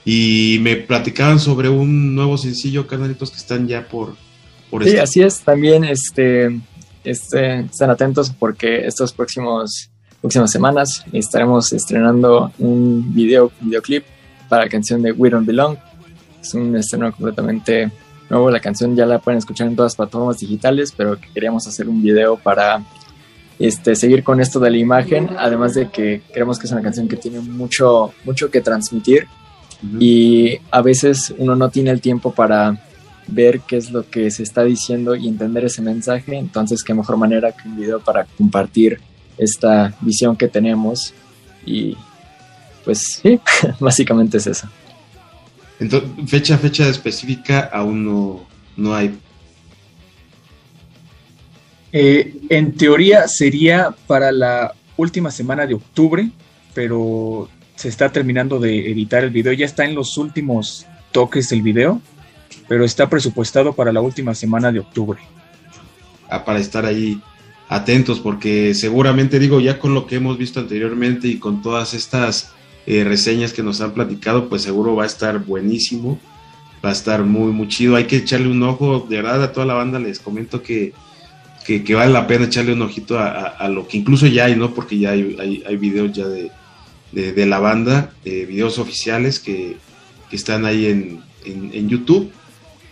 Y 0.05 0.59
me 0.63 0.75
platicaban 0.75 1.39
sobre 1.39 1.69
un 1.69 2.17
nuevo 2.17 2.37
sencillo 2.37 2.89
carnalitos 2.89 3.31
que 3.31 3.37
están 3.37 3.69
ya 3.69 3.87
por 3.87 4.17
por 4.69 4.85
sí 4.85 4.97
así 4.97 5.23
es 5.23 5.41
también 5.41 5.85
este 5.85 6.59
estén, 7.05 7.67
estén 7.67 7.91
atentos 7.91 8.31
porque 8.31 8.87
estos 8.87 9.13
próximos 9.13 9.91
próximas 10.23 10.53
semanas 10.53 11.05
estaremos 11.13 11.73
estrenando 11.73 12.53
un 12.59 13.13
video, 13.13 13.51
videoclip 13.61 14.05
para 14.49 14.65
la 14.65 14.71
canción 14.71 15.03
de 15.03 15.13
We 15.13 15.29
Don't 15.29 15.47
Belong. 15.47 15.77
Es 16.41 16.55
un 16.55 16.77
estreno 16.77 17.11
completamente 17.13 17.91
nuevo. 18.31 18.51
La 18.51 18.61
canción 18.61 18.95
ya 18.95 19.05
la 19.05 19.19
pueden 19.19 19.39
escuchar 19.39 19.67
en 19.67 19.75
todas 19.75 19.93
las 19.93 19.97
plataformas 19.97 20.39
digitales, 20.39 20.93
pero 20.97 21.19
queríamos 21.35 21.67
hacer 21.67 21.89
un 21.89 22.01
video 22.01 22.37
para 22.37 22.85
este, 23.59 23.97
seguir 23.97 24.23
con 24.23 24.41
esto 24.41 24.61
de 24.61 24.71
la 24.71 24.77
imagen, 24.77 25.29
además 25.37 25.75
de 25.75 25.91
que 25.91 26.23
creemos 26.33 26.59
que 26.59 26.67
es 26.67 26.73
una 26.73 26.83
canción 26.83 27.09
que 27.09 27.17
tiene 27.17 27.41
mucho, 27.41 28.15
mucho 28.25 28.51
que 28.51 28.61
transmitir 28.61 29.27
y 29.99 30.59
a 30.71 30.81
veces 30.81 31.35
uno 31.39 31.57
no 31.57 31.69
tiene 31.69 31.91
el 31.91 32.01
tiempo 32.01 32.33
para 32.33 32.81
ver 33.27 33.61
qué 33.61 33.77
es 33.77 33.91
lo 33.91 34.09
que 34.09 34.31
se 34.31 34.43
está 34.43 34.65
diciendo 34.65 35.15
y 35.15 35.29
entender 35.29 35.65
ese 35.65 35.83
mensaje, 35.83 36.37
entonces 36.37 36.83
qué 36.83 36.95
mejor 36.95 37.17
manera 37.17 37.53
que 37.53 37.69
un 37.69 37.77
video 37.77 38.01
para 38.01 38.25
compartir 38.25 39.01
esta 39.39 39.95
visión 40.01 40.37
que 40.37 40.49
tenemos 40.49 41.15
y 41.65 41.97
pues 42.85 43.21
sí, 43.23 43.41
básicamente 43.81 44.39
es 44.39 44.47
eso. 44.47 44.69
Entonces, 45.79 46.11
fecha, 46.29 46.59
fecha 46.59 46.89
específica 46.89 47.71
aún 47.73 48.05
no, 48.05 48.47
no 48.77 48.95
hay. 48.95 49.19
Eh, 51.93 52.37
en 52.49 52.73
teoría 52.73 53.29
sería 53.29 53.95
para 54.07 54.33
la 54.33 54.75
última 54.97 55.31
semana 55.31 55.67
de 55.67 55.75
octubre, 55.75 56.31
pero 56.75 57.49
se 57.75 57.89
está 57.89 58.11
terminando 58.11 58.59
de 58.59 58.91
editar 58.91 59.25
el 59.25 59.31
video, 59.31 59.53
ya 59.53 59.67
está 59.67 59.85
en 59.85 59.95
los 59.95 60.17
últimos 60.17 60.87
toques 61.11 61.49
del 61.51 61.63
video 61.63 62.01
pero 62.69 62.85
está 62.85 63.09
presupuestado 63.09 63.73
para 63.73 63.93
la 63.93 64.01
última 64.01 64.35
semana 64.35 64.73
de 64.73 64.81
octubre. 64.81 65.21
Ah, 66.31 66.45
para 66.45 66.59
estar 66.59 66.87
ahí 66.87 67.21
atentos, 67.69 68.21
porque 68.21 68.75
seguramente 68.75 69.39
digo, 69.39 69.61
ya 69.61 69.79
con 69.79 69.95
lo 69.95 70.07
que 70.07 70.17
hemos 70.17 70.39
visto 70.39 70.61
anteriormente 70.61 71.29
y 71.29 71.39
con 71.39 71.63
todas 71.63 71.95
estas 71.95 72.53
eh, 72.87 73.05
reseñas 73.05 73.53
que 73.53 73.63
nos 73.63 73.81
han 73.81 73.93
platicado, 73.93 74.49
pues 74.49 74.63
seguro 74.63 74.95
va 74.95 75.05
a 75.05 75.07
estar 75.07 75.39
buenísimo, 75.39 76.19
va 76.85 76.91
a 76.91 76.93
estar 76.93 77.25
muy, 77.25 77.53
muy 77.53 77.69
chido. 77.69 77.97
Hay 77.97 78.05
que 78.05 78.17
echarle 78.17 78.49
un 78.49 78.63
ojo, 78.63 79.07
de 79.09 79.17
verdad 79.17 79.43
a 79.43 79.53
toda 79.53 79.67
la 79.67 79.75
banda 79.75 79.99
les 79.99 80.19
comento 80.19 80.63
que, 80.63 80.93
que, 81.67 81.95
vale 81.95 82.13
la 82.13 82.27
pena 82.27 82.47
echarle 82.47 82.73
un 82.73 82.83
ojito 82.83 83.19
a, 83.19 83.69
lo 83.69 83.87
que 83.87 83.99
incluso 83.99 84.27
ya 84.27 84.47
hay, 84.47 84.57
¿no? 84.57 84.75
Porque 84.75 84.99
ya 84.99 85.11
hay, 85.11 85.63
hay, 85.67 85.77
videos 85.77 86.13
ya 86.13 86.27
de, 86.27 86.51
de, 87.13 87.47
la 87.47 87.59
banda, 87.59 88.11
de 88.25 88.47
videos 88.47 88.79
oficiales 88.79 89.39
que, 89.39 89.77
que 90.29 90.37
están 90.37 90.67
ahí 90.67 90.87
en, 90.87 91.23
en 91.45 91.89
YouTube 91.89 92.33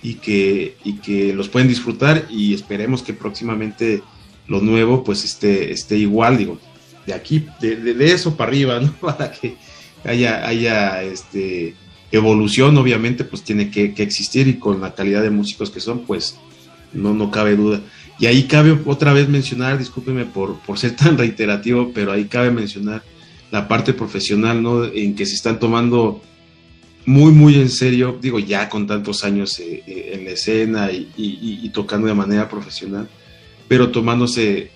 y 0.02 0.14
que, 0.14 0.76
y 0.84 0.94
que 0.94 1.34
los 1.34 1.48
pueden 1.48 1.68
disfrutar 1.68 2.26
y 2.30 2.54
esperemos 2.54 3.02
que 3.02 3.12
próximamente 3.12 4.02
lo 4.46 4.60
nuevo 4.60 5.04
pues 5.04 5.24
esté, 5.24 5.72
esté 5.72 5.96
igual, 5.96 6.38
digo, 6.38 6.58
de 7.06 7.14
aquí, 7.14 7.46
de, 7.60 7.76
de, 7.76 8.12
eso 8.12 8.36
para 8.36 8.50
arriba, 8.50 8.80
¿no? 8.80 8.92
Para 8.94 9.30
que 9.32 9.56
haya, 10.04 10.46
haya 10.46 11.02
este, 11.02 11.74
evolución, 12.12 12.76
obviamente, 12.76 13.24
pues 13.24 13.42
tiene 13.42 13.70
que, 13.70 13.94
existir 13.98 14.48
y 14.48 14.54
con 14.54 14.80
la 14.80 14.94
calidad 14.94 15.22
de 15.22 15.30
músicos 15.30 15.70
que 15.70 15.80
son, 15.80 16.00
pues 16.00 16.36
no, 16.92 17.14
no 17.14 17.30
cabe 17.30 17.56
duda. 17.56 17.80
Y 18.18 18.26
ahí 18.26 18.44
cabe 18.44 18.78
otra 18.84 19.12
vez 19.12 19.28
mencionar, 19.28 19.78
discúlpeme 19.78 20.24
por, 20.26 20.58
por 20.60 20.78
ser 20.78 20.96
tan 20.96 21.16
reiterativo, 21.16 21.92
pero 21.94 22.12
ahí 22.12 22.24
cabe 22.24 22.50
mencionar 22.50 23.02
la 23.50 23.66
parte 23.66 23.92
profesional, 23.92 24.62
¿no? 24.62 24.84
En 24.84 25.14
que 25.14 25.26
se 25.26 25.34
están 25.34 25.58
tomando 25.58 26.22
muy, 27.10 27.32
muy 27.32 27.56
en 27.56 27.70
serio, 27.70 28.16
digo, 28.22 28.38
ya 28.38 28.68
con 28.68 28.86
tantos 28.86 29.24
años 29.24 29.58
eh, 29.58 29.82
eh, 29.84 30.12
en 30.14 30.24
la 30.24 30.30
escena 30.30 30.90
y, 30.92 31.68
tocando 31.74 32.06
de 32.06 32.14
manera 32.14 32.48
profesional, 32.48 33.08
pero 33.66 33.90
tomándose 33.90 34.70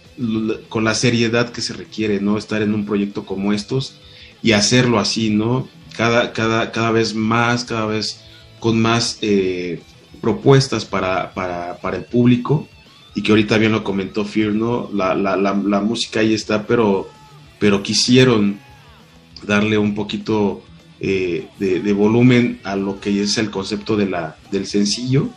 con 0.68 0.82
la 0.82 0.96
seriedad 0.96 1.50
que 1.50 1.60
se 1.60 1.74
requiere, 1.74 2.20
¿no? 2.20 2.36
Estar 2.36 2.60
en 2.60 2.74
un 2.74 2.86
proyecto 2.86 3.24
como 3.24 3.52
estos 3.52 4.00
y 4.42 4.50
hacerlo 4.50 4.98
así, 4.98 5.30
¿no? 5.30 5.68
Cada, 5.96 6.32
cada, 6.32 6.72
cada 6.72 6.90
vez 6.90 7.14
más, 7.14 7.64
cada 7.64 7.86
vez 7.86 8.20
con 8.58 8.82
más 8.82 9.18
eh, 9.22 9.80
propuestas 10.20 10.84
para, 10.84 11.32
para, 11.34 11.78
para, 11.80 11.98
el 11.98 12.04
público 12.04 12.68
y 13.14 13.22
que 13.22 13.30
ahorita 13.30 13.58
bien 13.58 13.70
lo 13.70 13.84
comentó 13.84 14.24
Fear, 14.24 14.54
¿no? 14.54 14.90
La, 14.92 15.14
la, 15.14 15.36
la, 15.36 15.54
la 15.54 15.80
música 15.80 16.18
ahí 16.18 16.34
está, 16.34 16.66
pero, 16.66 17.08
pero 17.60 17.80
quisieron 17.80 18.58
darle 19.46 19.78
un 19.78 19.94
poquito 19.94 20.64
eh, 21.06 21.48
de, 21.58 21.92
volumen 21.92 22.60
a 22.64 22.76
lo 22.76 22.98
que 22.98 23.20
es 23.20 23.36
el 23.36 23.50
concepto 23.50 23.94
de 23.94 24.06
la, 24.06 24.38
del 24.50 24.66
sencillo 24.66 25.28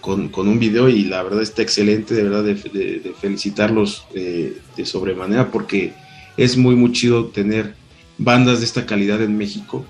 con, 0.00 0.32
un 0.34 0.58
video 0.58 0.88
y 0.88 1.04
la 1.04 1.22
verdad 1.22 1.42
está 1.42 1.62
excelente, 1.62 2.12
de 2.12 2.24
verdad 2.24 2.42
de, 2.42 3.14
felicitarlos 3.20 4.04
eh, 4.16 4.58
de 4.76 4.84
sobremanera 4.84 5.52
porque 5.52 5.92
es 6.36 6.56
muy 6.56 6.74
muy 6.74 6.90
chido 6.90 7.26
tener 7.26 7.76
bandas 8.18 8.58
de 8.58 8.64
esta 8.64 8.84
calidad 8.84 9.22
en 9.22 9.38
México 9.38 9.86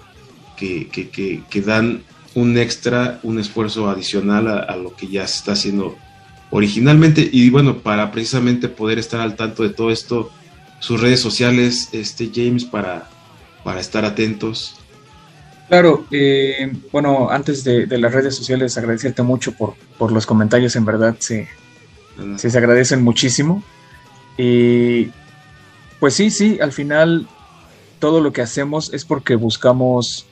que, 0.59 0.89
que, 1.49 1.61
dan 1.63 2.03
un 2.35 2.59
extra, 2.59 3.19
un 3.23 3.39
esfuerzo 3.39 3.89
adicional 3.89 4.49
a, 4.49 4.77
lo 4.77 4.95
que 4.95 5.07
ya 5.09 5.27
se 5.27 5.39
está 5.39 5.53
haciendo 5.53 5.97
originalmente 6.51 7.27
y 7.33 7.49
bueno, 7.49 7.79
para 7.79 8.13
precisamente 8.13 8.69
poder 8.69 8.99
estar 8.99 9.23
al 9.23 9.35
tanto 9.35 9.63
de 9.63 9.71
todo 9.71 9.91
esto, 9.91 10.31
sus 10.79 11.01
redes 11.01 11.21
sociales, 11.21 11.89
este 11.93 12.31
James, 12.35 12.67
para, 12.67 13.09
para 13.65 13.81
estar 13.81 14.05
atentos. 14.05 14.77
Claro, 15.73 16.05
eh, 16.11 16.71
bueno, 16.93 17.31
antes 17.31 17.65
de, 17.65 17.87
las 17.97 18.13
redes 18.13 18.37
sociales, 18.37 18.77
agradecerte 18.77 19.23
mucho 19.23 19.53
por, 19.53 19.73
por 19.97 20.13
los 20.13 20.27
comentarios, 20.27 20.77
en 20.77 20.85
verdad 20.85 21.17
se, 21.19 21.49
se, 22.37 22.59
agradecen 22.59 23.03
muchísimo. 23.03 23.65
Y 24.37 25.09
pues 25.99 26.13
sí, 26.13 26.31
sí, 26.31 26.59
al 26.61 26.73
final 26.73 27.27
todo 28.01 28.21
lo 28.21 28.35
que 28.35 28.43
hacemos 28.43 28.93
es 28.93 29.07
porque 29.07 29.35
buscamos 29.35 30.27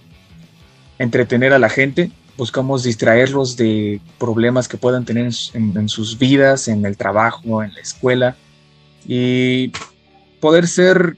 entretener 0.99 1.55
a 1.55 1.59
la 1.59 1.71
gente, 1.71 2.13
buscamos 2.37 2.83
distraerlos 2.83 3.57
de 3.57 4.03
problemas 4.19 4.69
que 4.69 4.77
puedan 4.77 5.07
tener 5.07 5.33
en, 5.55 5.89
sus 5.89 6.19
vidas, 6.19 6.69
en 6.69 6.85
el 6.85 6.99
trabajo, 6.99 7.63
en 7.63 7.73
la 7.73 7.81
escuela 7.81 8.37
y 9.07 9.73
poder 10.39 10.69
ser 10.69 11.17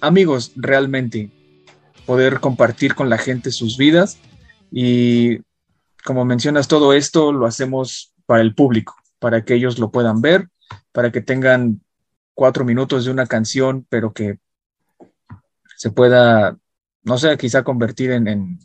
amigos 0.00 0.52
realmente, 0.54 1.28
poder 2.06 2.40
compartir 2.40 2.94
con 2.94 3.08
la 3.08 3.18
gente 3.18 3.50
sus 3.50 3.76
vidas 3.76 4.18
y 4.70 5.38
como 6.04 6.24
mencionas 6.24 6.68
todo 6.68 6.92
esto 6.92 7.32
lo 7.32 7.46
hacemos 7.46 8.12
para 8.26 8.42
el 8.42 8.54
público, 8.54 8.94
para 9.18 9.44
que 9.44 9.54
ellos 9.54 9.78
lo 9.78 9.90
puedan 9.90 10.20
ver, 10.20 10.48
para 10.92 11.10
que 11.10 11.20
tengan 11.20 11.80
cuatro 12.34 12.64
minutos 12.64 13.04
de 13.04 13.10
una 13.10 13.26
canción, 13.26 13.86
pero 13.88 14.12
que 14.12 14.38
se 15.76 15.90
pueda, 15.90 16.56
no 17.02 17.18
sé, 17.18 17.36
quizá 17.36 17.62
convertir 17.62 18.10
en 18.10 18.58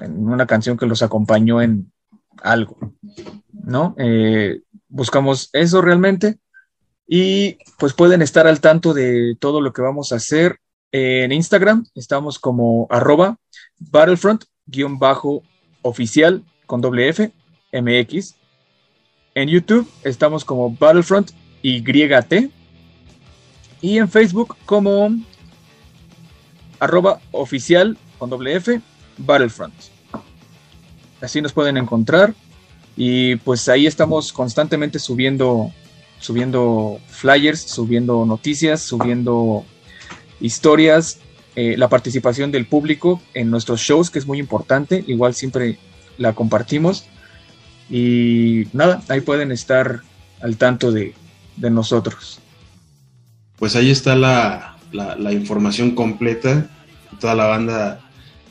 en 0.00 0.28
una 0.28 0.46
canción 0.46 0.76
que 0.76 0.86
los 0.86 1.02
acompañó 1.02 1.60
en 1.60 1.92
algo, 2.42 2.78
¿no? 3.52 3.94
Eh, 3.98 4.62
buscamos 4.88 5.50
eso 5.52 5.80
realmente 5.80 6.38
y 7.06 7.58
pues 7.78 7.92
pueden 7.92 8.22
estar 8.22 8.46
al 8.46 8.60
tanto 8.60 8.94
de 8.94 9.36
todo 9.38 9.60
lo 9.60 9.72
que 9.72 9.82
vamos 9.82 10.12
a 10.12 10.16
hacer 10.16 10.58
en 10.92 11.32
Instagram. 11.32 11.86
Estamos 11.94 12.38
como 12.38 12.86
arroba 12.90 13.38
battlefront-oficial 13.78 16.44
con 16.66 16.80
doble 16.80 17.08
F 17.08 17.32
MX. 17.72 18.36
En 19.34 19.48
YouTube 19.48 19.88
estamos 20.04 20.44
como 20.44 20.70
Battlefront 20.70 21.32
YT 21.62 22.50
y 23.80 23.98
en 23.98 24.08
Facebook 24.08 24.56
como 24.66 25.10
arroba 26.78 27.20
oficial 27.32 27.96
con 28.18 28.30
doble 28.30 28.54
F 28.56 28.80
Battlefront. 29.16 29.74
Así 31.20 31.40
nos 31.40 31.52
pueden 31.52 31.76
encontrar 31.76 32.34
y 32.96 33.36
pues 33.36 33.68
ahí 33.68 33.86
estamos 33.86 34.32
constantemente 34.32 34.98
subiendo 34.98 35.72
subiendo 36.18 37.00
flyers, 37.08 37.62
subiendo 37.62 38.24
noticias, 38.24 38.82
subiendo 38.82 39.64
historias, 40.42 41.18
eh, 41.54 41.76
la 41.78 41.88
participación 41.88 42.50
del 42.50 42.66
público 42.66 43.22
en 43.32 43.50
nuestros 43.50 43.80
shows, 43.80 44.10
que 44.10 44.18
es 44.18 44.26
muy 44.26 44.38
importante, 44.38 45.04
igual 45.06 45.34
siempre 45.34 45.78
la 46.18 46.34
compartimos. 46.34 47.06
Y 47.88 48.66
nada, 48.72 49.02
ahí 49.08 49.20
pueden 49.20 49.52
estar 49.52 50.00
al 50.40 50.56
tanto 50.56 50.92
de, 50.92 51.14
nosotros. 51.58 52.40
Pues 53.56 53.76
ahí 53.76 53.90
está 53.90 54.16
la, 54.16 54.76
información 55.32 55.94
completa, 55.94 56.68
toda 57.20 57.34
la 57.34 57.46
banda 57.46 58.00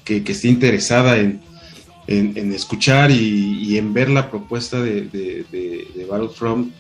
que, 0.06 0.24
esté 0.26 0.48
interesada 0.48 1.18
en, 1.18 1.42
escuchar 2.08 3.12
y, 3.12 3.78
en 3.78 3.94
ver 3.94 4.10
la 4.10 4.30
propuesta 4.30 4.80
de, 4.82 5.02
de, 5.02 5.46
de, 5.52 6.06
Battlefront, 6.10 6.72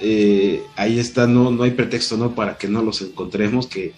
eh, 0.00 0.62
ahí 0.76 0.98
está, 0.98 1.26
no, 1.26 1.50
no 1.50 1.64
hay 1.64 1.72
pretexto 1.72 2.16
¿no? 2.16 2.34
para 2.34 2.56
que 2.56 2.68
no 2.68 2.82
los 2.82 3.02
encontremos, 3.02 3.66
que, 3.66 3.92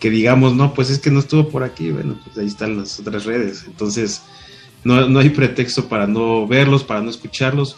digamos, 0.00 0.54
no, 0.54 0.74
pues 0.74 0.90
es 0.90 0.98
que 0.98 1.10
no 1.10 1.20
estuvo 1.20 1.48
por 1.48 1.64
aquí, 1.64 1.90
bueno, 1.90 2.18
pues 2.24 2.38
ahí 2.38 2.46
están 2.46 2.76
las 2.76 3.00
otras 3.00 3.24
redes. 3.24 3.64
Entonces, 3.66 4.22
no, 4.84 5.18
hay 5.18 5.30
pretexto 5.30 5.88
para 5.88 6.06
no 6.06 6.46
verlos, 6.46 6.84
para 6.84 7.00
no 7.00 7.10
escucharlos, 7.10 7.76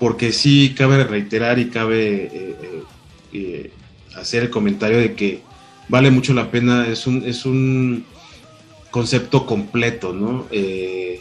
porque 0.00 0.32
sí 0.32 0.74
cabe 0.76 1.04
reiterar 1.04 1.58
y 1.58 1.68
cabe 1.68 2.30
eh, 2.32 2.82
eh, 3.32 3.70
hacer 4.14 4.44
el 4.44 4.50
comentario 4.50 4.98
de 4.98 5.14
que 5.14 5.42
vale 5.88 6.10
mucho 6.10 6.34
la 6.34 6.50
pena, 6.50 6.86
es 6.88 7.06
un, 7.06 7.24
es 7.24 7.44
un 7.44 8.04
concepto 8.90 9.46
completo, 9.46 10.12
¿no? 10.12 10.46
Eh, 10.50 11.20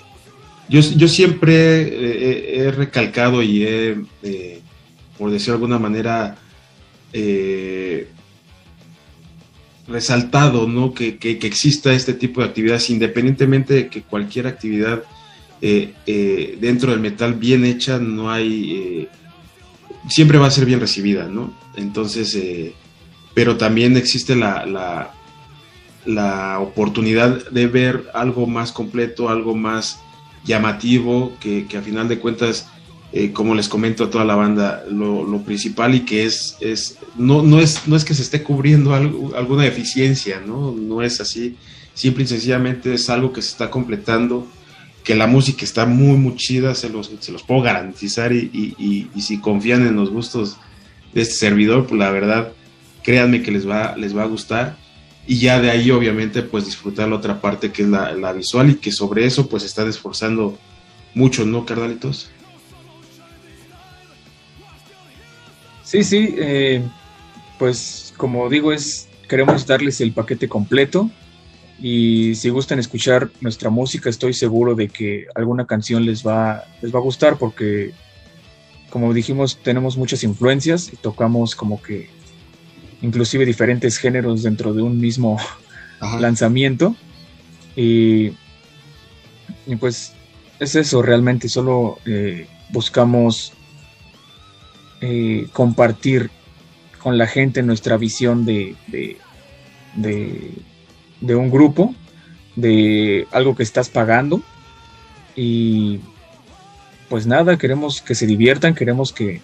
yo, 0.67 0.81
siempre 0.81 2.65
he, 2.67 2.71
recalcado 2.71 3.43
y 3.43 3.63
he, 3.63 3.97
eh, 4.23 4.61
por 5.17 5.29
decirlo 5.29 5.53
de 5.53 5.57
alguna 5.57 5.79
manera, 5.79 6.37
eh, 7.13 8.07
resaltado, 9.87 10.67
¿no? 10.67 10.93
Que, 10.93 11.17
exista 11.21 11.93
este 11.93 12.13
tipo 12.13 12.41
de 12.41 12.47
actividades, 12.47 12.89
independientemente 12.89 13.73
de 13.73 13.87
que 13.87 14.01
cualquier 14.01 14.47
actividad 14.47 15.03
dentro 15.61 16.91
del 16.91 16.99
metal 16.99 17.33
bien 17.33 17.65
hecha, 17.65 17.97
no 17.97 18.29
hay, 18.29 19.07
siempre 20.09 20.37
va 20.37 20.47
a 20.47 20.51
ser 20.51 20.65
bien 20.65 20.79
recibida, 20.79 21.27
¿no? 21.27 21.53
Entonces, 21.75 22.37
pero 23.33 23.57
también 23.57 23.97
existe 23.97 24.35
la 24.35 25.11
la 26.05 26.59
oportunidad 26.59 27.49
de 27.49 27.67
ver 27.67 28.09
algo 28.13 28.47
más 28.47 28.71
completo, 28.71 29.29
algo 29.29 29.55
más 29.55 29.99
llamativo, 30.43 31.33
que, 31.39 31.67
a 31.77 31.81
final 31.81 32.07
de 32.07 32.19
cuentas, 32.19 32.69
eh, 33.13 33.31
como 33.31 33.55
les 33.55 33.69
comento 33.69 34.03
a 34.03 34.09
toda 34.09 34.25
la 34.25 34.35
banda, 34.35 34.83
lo, 34.89 35.41
principal 35.43 35.95
y 35.95 36.01
que 36.01 36.25
es, 36.25 36.57
es, 36.59 36.97
no, 37.17 37.43
no 37.43 37.59
es, 37.59 37.87
no 37.87 37.95
es 37.95 38.03
que 38.03 38.13
se 38.13 38.21
esté 38.21 38.43
cubriendo 38.43 38.93
alguna 38.93 39.63
deficiencia, 39.63 40.41
¿no? 40.45 40.71
No 40.71 41.01
es 41.01 41.21
así, 41.21 41.55
simple 41.93 42.23
y 42.23 42.27
sencillamente 42.27 42.93
es 42.93 43.09
algo 43.09 43.31
que 43.31 43.41
se 43.41 43.49
está 43.49 43.69
completando, 43.69 44.47
que 45.03 45.15
la 45.15 45.27
música 45.27 45.63
está 45.63 45.85
muy, 45.85 46.17
muy 46.17 46.35
chida, 46.35 46.73
se 46.75 46.89
los, 46.89 47.11
se 47.19 47.31
los 47.31 47.43
puedo 47.43 47.61
garantizar 47.61 48.33
y, 48.33 49.09
y 49.13 49.21
si 49.21 49.39
confían 49.39 49.85
en 49.85 49.95
los 49.95 50.09
gustos 50.09 50.57
de 51.13 51.21
este 51.21 51.35
servidor, 51.35 51.85
pues 51.87 51.99
la 51.99 52.11
verdad, 52.11 52.51
créanme 53.03 53.43
que 53.43 53.51
les 53.51 53.67
va, 53.67 53.95
les 53.95 54.17
va 54.17 54.23
a 54.23 54.27
gustar 54.27 54.77
y 55.27 55.39
ya 55.39 55.59
de 55.59 55.71
ahí 55.71 55.91
obviamente 55.91 56.43
pues 56.43 56.65
disfrutar 56.65 57.07
la 57.09 57.15
otra 57.15 57.41
parte 57.41 57.71
que 57.71 57.83
es 57.83 57.87
la, 57.87 58.33
visual 58.33 58.69
y 58.69 58.75
que 58.75 58.91
sobre 58.91 59.25
eso 59.25 59.47
pues 59.47 59.63
está 59.63 59.87
esforzando 59.87 60.57
mucho, 61.13 61.45
¿no, 61.45 61.65
Cardalitos? 61.65 62.29
Sí, 65.85 66.03
sí, 66.03 66.35
eh, 66.37 66.83
pues 67.57 68.13
como 68.17 68.49
digo 68.49 68.73
es, 68.73 69.07
queremos 69.29 69.65
darles 69.65 70.01
el 70.01 70.11
paquete 70.11 70.49
completo 70.49 71.09
y 71.79 72.35
si 72.35 72.49
gustan 72.49 72.79
escuchar 72.79 73.29
nuestra 73.39 73.69
música 73.69 74.09
estoy 74.09 74.33
seguro 74.33 74.75
de 74.75 74.89
que 74.89 75.27
alguna 75.35 75.65
canción 75.65 76.05
les 76.05 76.25
va, 76.25 76.65
les 76.81 76.93
va 76.93 76.99
a 76.99 77.03
gustar 77.03 77.37
porque 77.37 77.93
como 78.89 79.13
dijimos 79.13 79.59
tenemos 79.61 79.95
muchas 79.97 80.23
influencias 80.23 80.91
y 80.91 80.97
tocamos 80.97 81.55
como 81.55 81.81
que 81.81 82.09
inclusive 83.01 83.45
diferentes 83.45 83.97
géneros 83.97 84.43
dentro 84.43 84.73
de 84.73 84.81
un 84.81 84.99
mismo 84.99 85.37
lanzamiento. 86.19 86.95
Y, 87.75 88.31
pues 89.79 90.13
es 90.59 90.75
eso 90.75 91.01
realmente, 91.01 91.49
solo 91.49 91.99
eh, 92.05 92.47
buscamos 92.69 93.53
eh, 95.07 95.47
compartir 95.53 96.31
con 96.97 97.19
la 97.19 97.27
gente 97.27 97.61
nuestra 97.61 97.95
visión 97.95 98.43
de, 98.43 98.75
de, 98.87 99.17
de, 101.21 101.35
un 101.35 101.51
grupo, 101.51 101.93
de 102.55 103.27
algo 103.31 103.55
que 103.55 103.61
estás 103.61 103.89
pagando. 103.89 104.41
Y 105.35 105.99
pues 107.07 107.27
nada, 107.27 107.55
queremos 107.59 108.01
que 108.01 108.15
se 108.15 108.25
diviertan, 108.25 108.73
queremos 108.73 109.13
que, 109.13 109.41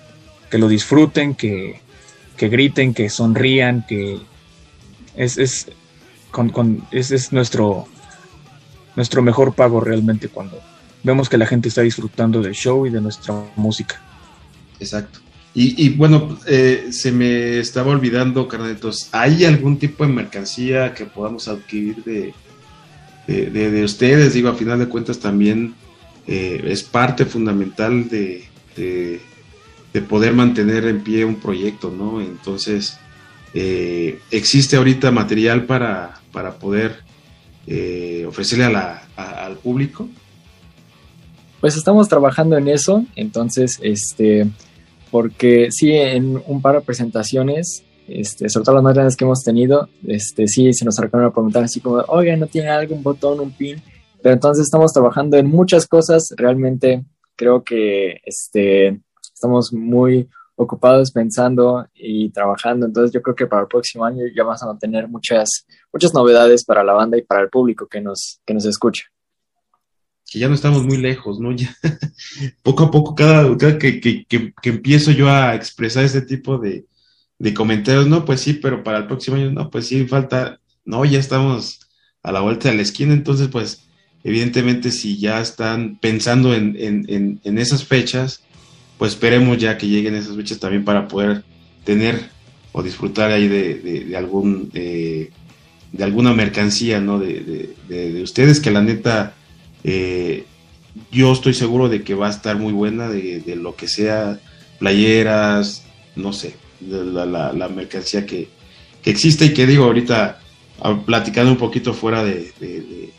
que 0.50 0.58
lo 0.58 0.68
disfruten, 0.68 1.36
que, 1.36 1.80
que 2.38 2.50
griten, 2.50 2.96
que 2.96 3.08
sonrían, 3.08 3.86
que 3.86 4.20
es, 5.16 5.38
es, 5.38 5.68
con, 6.32 6.84
es, 6.90 7.32
nuestro, 7.32 7.86
nuestro 8.96 9.22
mejor 9.22 9.54
pago 9.54 9.80
realmente 9.80 10.28
cuando 10.28 10.60
vemos 11.04 11.30
que 11.30 11.38
la 11.38 11.46
gente 11.46 11.70
está 11.70 11.82
disfrutando 11.82 12.42
del 12.42 12.54
show 12.54 12.88
y 12.88 12.90
de 12.90 13.00
nuestra 13.00 13.36
música. 13.56 14.02
Exacto. 14.80 15.20
Y, 15.54 15.90
bueno, 15.90 16.40
eh, 16.48 16.88
se 16.92 17.12
me 17.12 17.60
estaba 17.60 17.92
olvidando, 17.92 18.48
carnetos, 18.48 19.10
¿hay 19.12 19.44
algún 19.44 19.78
tipo 19.78 20.06
de 20.06 20.14
mercancía 20.14 20.94
que 20.94 21.06
podamos 21.06 21.50
adquirir 21.50 22.02
de, 22.06 22.34
de, 23.28 23.84
ustedes, 23.84 24.34
digo, 24.34 24.48
a 24.48 24.56
final 24.56 24.80
de 24.80 24.88
cuentas 24.88 25.20
también 25.20 25.76
eh, 26.28 26.62
es 26.68 26.84
parte 26.84 27.26
fundamental 27.26 28.08
de, 28.08 28.46
de, 28.76 30.02
poder 30.08 30.34
mantener 30.34 30.86
en 30.86 31.04
pie 31.04 31.26
un 31.26 31.36
proyecto, 31.36 31.92
¿no? 31.92 32.22
Entonces, 32.22 32.98
eh, 33.54 34.20
existe 34.32 34.78
ahorita 34.78 35.12
material 35.12 35.66
para, 35.66 36.22
para 36.32 36.54
poder 36.54 37.00
eh, 37.68 38.26
ofrecerle 38.28 38.66
a 38.66 38.70
la, 38.70 39.04
al 39.16 39.58
público. 39.58 40.08
Pues 41.60 41.76
estamos 41.76 42.08
trabajando 42.08 42.58
en 42.58 42.68
eso, 42.68 43.06
entonces, 43.16 43.80
este, 43.84 44.48
porque 45.12 45.68
sí, 45.72 45.92
en 45.92 46.42
un 46.48 46.62
par 46.62 46.76
de 46.76 46.82
presentaciones 46.82 47.84
este, 48.08 48.50
sobre 48.50 48.66
todo 48.66 48.76
las 48.76 48.84
más 48.84 48.94
grandes 48.94 49.16
que 49.16 49.24
hemos 49.24 49.44
tenido, 49.44 49.88
este, 50.06 50.48
sí 50.48 50.74
se 50.74 50.84
nos 50.84 50.98
acercaron 50.98 51.28
a 51.28 51.32
preguntar 51.32 51.64
así 51.64 51.80
como, 51.80 52.04
oiga, 52.08 52.36
¿no 52.36 52.48
tiene 52.48 52.70
algún 52.70 53.02
botón, 53.02 53.40
un 53.40 53.52
pin? 53.52 53.82
Pero 54.22 54.34
entonces 54.34 54.66
estamos 54.66 54.92
trabajando 54.92 55.38
en 55.38 55.48
muchas 55.48 55.88
cosas, 55.88 56.34
realmente 56.36 57.06
creo 57.36 57.64
que 57.64 58.20
este, 58.26 59.00
estamos 59.34 59.72
muy 59.72 60.30
ocupados 60.56 61.12
pensando 61.12 61.88
y 61.94 62.30
trabajando, 62.32 62.86
entonces 62.86 63.14
yo 63.14 63.22
creo 63.22 63.36
que 63.36 63.48
para 63.48 63.64
el 63.64 63.68
próximo 63.68 64.04
año 64.04 64.26
ya 64.36 64.44
vamos 64.44 64.62
a 64.62 64.78
tener 64.78 65.08
muchas, 65.08 65.66
muchas 65.94 66.14
novedades 66.14 66.66
para 66.66 66.84
la 66.84 66.94
banda 66.94 67.18
y 67.18 67.22
para 67.22 67.42
el 67.42 67.50
público 67.50 67.88
que 67.88 68.02
nos, 68.02 68.42
que 68.46 68.54
nos 68.54 68.66
escucha 68.66 69.06
que 70.32 70.40
ya 70.40 70.48
no 70.48 70.56
estamos 70.56 70.86
muy 70.86 70.98
lejos, 70.98 71.40
¿no? 71.40 71.52
Ya, 71.56 71.70
poco 72.64 72.86
a 72.86 72.92
poco, 72.92 73.16
cada, 73.16 73.58
cada 73.58 73.78
que, 73.78 74.00
que, 74.00 74.26
que, 74.26 74.54
empiezo 74.70 75.12
yo 75.12 75.30
a 75.30 75.56
expresar 75.56 76.04
este 76.04 76.22
tipo 76.22 76.58
de, 76.58 76.86
de 77.40 77.54
comentarios, 77.54 78.08
no, 78.08 78.26
pues 78.26 78.42
sí, 78.42 78.54
pero 78.54 78.84
para 78.84 79.00
el 79.00 79.08
próximo 79.08 79.38
año, 79.38 79.52
no, 79.52 79.70
pues 79.70 79.88
sí, 79.88 80.06
falta, 80.08 80.60
no, 80.86 81.04
ya 81.06 81.20
estamos 81.20 81.80
a 82.24 82.32
la 82.32 82.42
vuelta 82.42 82.70
de 82.70 82.76
la 82.76 82.82
esquina, 82.84 83.14
entonces, 83.14 83.48
pues, 83.48 83.84
evidentemente, 84.24 84.92
si 84.92 85.18
ya 85.18 85.42
están 85.42 85.98
pensando 86.00 86.54
en, 86.54 86.76
en, 86.78 87.40
en, 87.44 87.58
esas 87.58 87.84
fechas, 87.84 88.44
pues 88.98 89.14
esperemos 89.14 89.58
ya 89.58 89.78
que 89.78 89.88
lleguen 89.88 90.16
esas 90.16 90.36
fechas 90.36 90.60
también 90.60 90.86
para 90.86 91.08
poder 91.08 91.44
tener 91.84 92.30
o 92.72 92.84
disfrutar 92.84 93.32
ahí 93.32 93.48
de, 93.48 93.76
de, 93.76 94.16
algún 94.16 94.70
eh, 94.74 95.32
de 95.92 96.04
alguna 96.04 96.34
mercancía 96.34 97.02
no 97.02 97.20
de, 97.20 97.76
de, 97.90 98.22
ustedes 98.22 98.60
que 98.60 98.72
la 98.72 98.82
neta 98.82 99.34
eh, 99.84 100.46
yo 101.12 101.32
estoy 101.32 101.54
seguro 101.54 101.90
de 101.90 102.04
que 102.04 102.16
va 102.16 102.28
a 102.28 102.32
estar 102.32 102.58
muy 102.58 102.74
buena 102.74 103.10
de, 103.10 103.56
lo 103.56 103.76
que 103.76 103.88
sea 103.88 104.40
playeras 104.80 105.84
no 106.16 106.34
sé 106.34 106.56
la, 106.88 107.26
la, 107.54 107.70
mercancía 107.70 108.26
que, 108.26 108.50
existe 109.04 109.46
y 109.46 109.54
que 109.54 109.68
digo 109.68 109.86
ahorita, 109.86 110.40
ah, 110.82 111.02
platicando 111.06 111.52
un 111.52 111.58
poquito 111.58 111.94
fuera 111.94 112.24
de, 112.24 113.12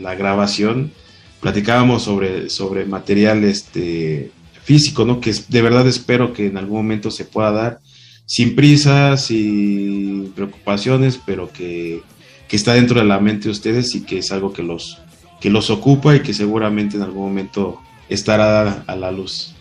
la 0.00 0.14
grabación, 0.14 0.92
platicábamos 1.40 2.02
sobre, 2.02 2.50
sobre 2.50 2.86
material 2.86 3.44
este, 3.44 4.30
físico, 4.64 5.04
¿no? 5.04 5.20
Que 5.20 5.34
de 5.48 5.62
verdad 5.62 5.86
espero 5.86 6.32
que 6.32 6.46
en 6.46 6.56
algún 6.56 6.78
momento 6.78 7.10
se 7.10 7.24
pueda 7.24 7.52
dar 7.52 7.80
sin 8.26 8.56
prisas, 8.56 9.26
sin 9.26 10.32
preocupaciones, 10.34 11.20
pero 11.24 11.52
que, 11.52 12.02
que, 12.48 12.56
está 12.56 12.74
dentro 12.74 13.00
de 13.00 13.06
la 13.06 13.20
mente 13.20 13.44
de 13.44 13.50
ustedes 13.50 13.94
y 13.94 14.02
que 14.02 14.18
es 14.18 14.32
algo 14.32 14.52
que 14.52 14.62
los, 14.62 14.98
que 15.40 15.50
los 15.50 15.70
ocupa 15.70 16.14
y 16.14 16.20
que 16.20 16.34
seguramente 16.34 16.96
en 16.96 17.02
algún 17.02 17.24
momento 17.24 17.80
estará 18.08 18.84
a 18.86 18.96
la 18.96 19.10
luz. 19.10 19.54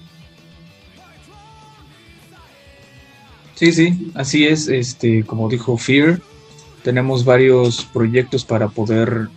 Sí, 3.55 3.71
sí, 3.71 4.11
así 4.13 4.45
es. 4.45 4.67
Este, 4.67 5.23
como 5.23 5.49
dijo 5.49 5.77
Fear, 5.77 6.21
tenemos 6.83 7.25
varios 7.25 7.85
proyectos 7.85 8.45
para 8.45 8.67
poder 8.67 9.29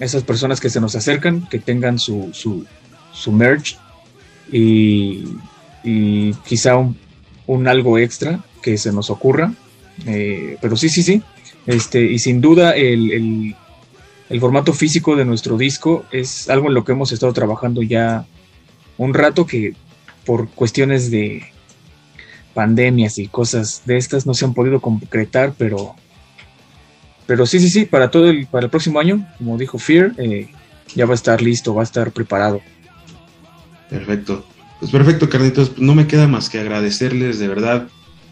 esas 0.00 0.22
personas 0.24 0.60
que 0.60 0.70
se 0.70 0.80
nos 0.80 0.94
acercan, 0.94 1.46
que 1.48 1.58
tengan 1.58 1.98
su, 1.98 2.30
su, 2.32 2.66
su 3.12 3.32
merch 3.32 3.78
y, 4.50 5.24
quizá 6.46 6.76
un, 7.46 7.68
algo 7.68 7.98
extra 7.98 8.42
que 8.62 8.78
se 8.78 8.92
nos 8.92 9.10
ocurra. 9.10 9.52
Eh, 10.06 10.56
pero 10.60 10.76
sí, 10.76 10.88
sí, 10.88 11.02
sí. 11.02 11.22
Este, 11.66 12.02
y 12.02 12.18
sin 12.18 12.40
duda 12.40 12.72
el 12.72 13.54
formato 14.40 14.72
físico 14.72 15.16
de 15.16 15.24
nuestro 15.24 15.56
disco 15.56 16.04
es 16.10 16.48
algo 16.48 16.68
en 16.68 16.74
lo 16.74 16.84
que 16.84 16.92
hemos 16.92 17.12
estado 17.12 17.32
trabajando 17.32 17.82
ya 17.82 18.26
un 18.96 19.14
rato 19.14 19.46
que 19.46 19.74
por 20.24 20.48
cuestiones 20.50 21.10
de, 21.10 21.44
pandemias 22.54 23.18
y 23.18 23.26
cosas 23.26 23.82
de 23.84 23.98
estas 23.98 24.24
no 24.24 24.32
se 24.32 24.46
han 24.46 24.54
podido 24.54 24.80
concretar, 24.80 25.52
pero, 25.58 25.94
pero 27.26 27.44
sí, 27.44 27.58
sí, 27.58 27.68
sí, 27.68 27.84
para 27.84 28.10
todo 28.10 28.30
el, 28.30 28.46
para 28.46 28.64
el 28.64 28.70
próximo 28.70 29.00
año, 29.00 29.26
como 29.36 29.58
dijo 29.58 29.78
Fear, 29.78 30.14
eh, 30.16 30.48
ya 30.94 31.04
va 31.04 31.12
a 31.12 31.16
estar 31.16 31.42
listo, 31.42 31.74
va 31.74 31.82
a 31.82 31.84
estar 31.84 32.12
preparado. 32.12 32.62
Perfecto. 33.90 34.46
Pues 34.80 34.90
perfecto, 34.90 35.28
Carlitos. 35.28 35.78
No 35.78 35.94
me 35.94 36.06
queda 36.06 36.28
más 36.28 36.48
que 36.48 36.58
agradecerles, 36.58 37.38
de 37.38 37.48
verdad, 37.48 37.88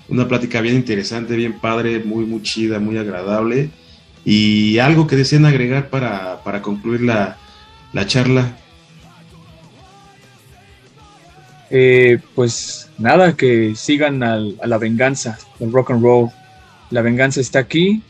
una 0.09 0.29
plática 0.29 0.61
bien 0.61 0.77
interesante, 0.77 1.37
bien 1.37 1.59
padre, 1.61 2.03
muy, 2.05 2.25
muy 2.25 2.43
chida, 2.43 2.79
muy 2.79 2.97
agradable. 2.97 3.71
Y 4.25 4.79
algo 4.79 5.07
que 5.07 5.17
deseen 5.17 5.45
agregar 5.45 5.91
para, 5.91 6.43
para 6.45 6.63
concluir 6.63 7.01
la, 7.03 7.37
la 7.93 8.07
charla. 8.07 8.57
Eh, 11.71 12.19
pues 12.35 12.91
nada, 12.99 13.35
que 13.35 13.75
sigan 13.75 14.23
a 14.23 14.37
la 14.39 14.79
venganza 14.79 15.39
del 15.59 15.73
rock 15.73 15.93
and 15.93 16.03
roll. 16.03 16.31
La 16.91 17.01
venganza 17.01 17.41
está 17.41 17.61
aquí 17.61 18.03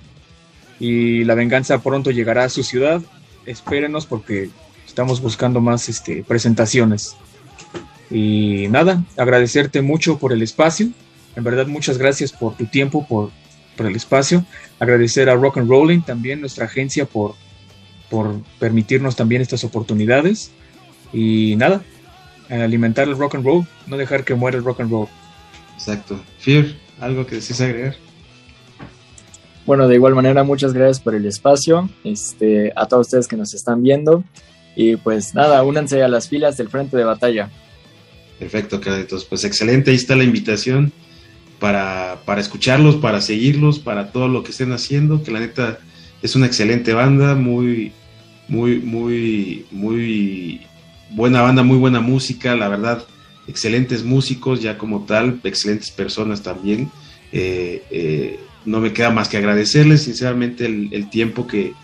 y 0.81 1.23
la 1.25 1.35
venganza 1.35 1.81
pronto 1.81 2.11
llegará 2.11 2.45
a 2.45 2.49
su 2.49 2.65
ciudad. 2.65 3.01
Espérenos 3.47 4.07
porque 4.07 4.51
estamos 4.87 5.21
buscando 5.21 5.61
más 5.61 5.89
este, 5.89 6.25
presentaciones. 6.25 7.17
Y 8.11 8.67
nada, 8.69 9.03
agradecerte 9.17 9.81
mucho 9.81 10.19
por 10.19 10.33
el 10.33 10.43
espacio. 10.43 10.89
En 11.35 11.45
verdad, 11.45 11.67
muchas 11.67 11.97
gracias 11.97 12.33
por 12.33 12.57
tu 12.57 12.67
tiempo, 12.67 13.07
por, 13.07 13.31
por 13.77 13.87
el 13.87 13.97
espacio. 13.97 14.45
Agradecer 14.79 15.29
a 15.31 15.35
Rock 15.35 15.59
and 15.59 15.69
Rolling 15.69 16.01
también, 16.01 16.41
nuestra 16.41 16.67
agencia, 16.67 17.05
por, 17.05 17.35
por 18.11 18.41
permitirnos 18.59 19.17
también 19.17 19.43
estas 19.43 19.65
oportunidades. 19.65 20.51
Y 21.13 21.57
nada, 21.57 21.83
alimentar 22.49 23.09
el 23.09 23.17
rock 23.17 23.37
and 23.37 23.45
roll, 23.45 23.67
no 23.87 23.97
dejar 23.97 24.25
que 24.25 24.35
muera 24.35 24.59
el 24.59 24.65
rock 24.65 24.81
and 24.81 24.91
roll. 24.91 25.09
Exacto. 25.75 26.21
Fear, 26.39 26.67
¿algo 27.01 27.27
que 27.27 27.37
desees 27.37 27.61
agregar? 27.61 27.97
Bueno, 29.65 29.87
de 29.87 29.95
igual 29.95 30.15
manera, 30.15 30.43
muchas 30.43 30.73
gracias 30.73 31.01
por 31.01 31.15
el 31.15 31.25
espacio, 31.25 31.89
este, 32.03 32.73
a 32.75 32.87
todos 32.87 33.07
ustedes 33.07 33.29
que 33.29 33.37
nos 33.37 33.55
están 33.55 33.83
viendo. 33.83 34.25
Y 34.75 34.97
pues 34.97 35.35
nada, 35.35 35.63
únanse 35.63 36.03
a 36.03 36.09
las 36.09 36.29
filas 36.29 36.57
del 36.57 36.69
frente 36.69 36.97
de 36.97 37.05
batalla. 37.05 37.51
Perfecto, 38.39 38.81
Carlitos. 38.81 39.25
Pues 39.25 39.45
excelente, 39.45 39.91
ahí 39.91 39.97
está 39.97 40.17
la 40.17 40.25
invitación 40.25 40.93
para, 41.63 42.23
para 42.25 42.41
escucharlos, 42.41 42.97
para 42.97 43.21
seguirlos, 43.21 43.79
para 43.79 44.11
todo 44.11 44.27
lo 44.27 44.43
que 44.43 44.51
estén 44.51 44.73
haciendo, 44.73 45.23
que 45.23 45.31
la 45.31 45.39
neta 45.39 45.79
es 46.21 46.35
una 46.35 46.47
excelente 46.47 46.93
banda, 46.93 47.37
muy, 47.37 47.93
muy, 48.49 48.81
muy, 48.81 49.65
muy 49.71 50.63
buena 51.11 51.41
banda, 51.41 51.63
muy 51.63 51.77
buena 51.77 52.01
música, 52.01 52.57
la 52.57 52.67
verdad, 52.67 53.05
excelentes 53.47 54.03
músicos 54.03 54.61
ya 54.61 54.77
como 54.77 55.05
tal, 55.05 55.39
excelentes 55.45 55.93
personas 55.93 56.43
también. 56.43 56.91
Eh, 57.31 57.85
eh, 57.93 58.41
no 58.65 58.81
me 58.81 58.93
queda 58.93 59.11
más 59.11 59.29
que 59.29 59.37
agradecerles 59.37 60.03
sinceramente 60.03 60.67
el, 60.67 61.11
tiempo 61.11 61.47
que, 61.47 61.75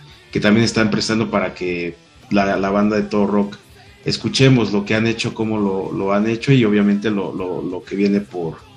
también 0.40 0.64
están 0.64 0.90
prestando 0.90 1.30
para 1.30 1.54
que 1.54 1.94
la, 2.30 2.70
banda 2.70 2.96
de 2.96 3.02
todo 3.02 3.28
rock 3.28 3.56
escuchemos 4.04 4.72
lo 4.72 4.84
que 4.84 4.96
han 4.96 5.06
hecho, 5.06 5.34
cómo 5.34 5.92
lo, 5.92 6.12
han 6.12 6.28
hecho 6.28 6.52
y 6.52 6.64
obviamente 6.64 7.12
lo, 7.12 7.84
que 7.88 7.94
viene 7.94 8.20
por, 8.20 8.67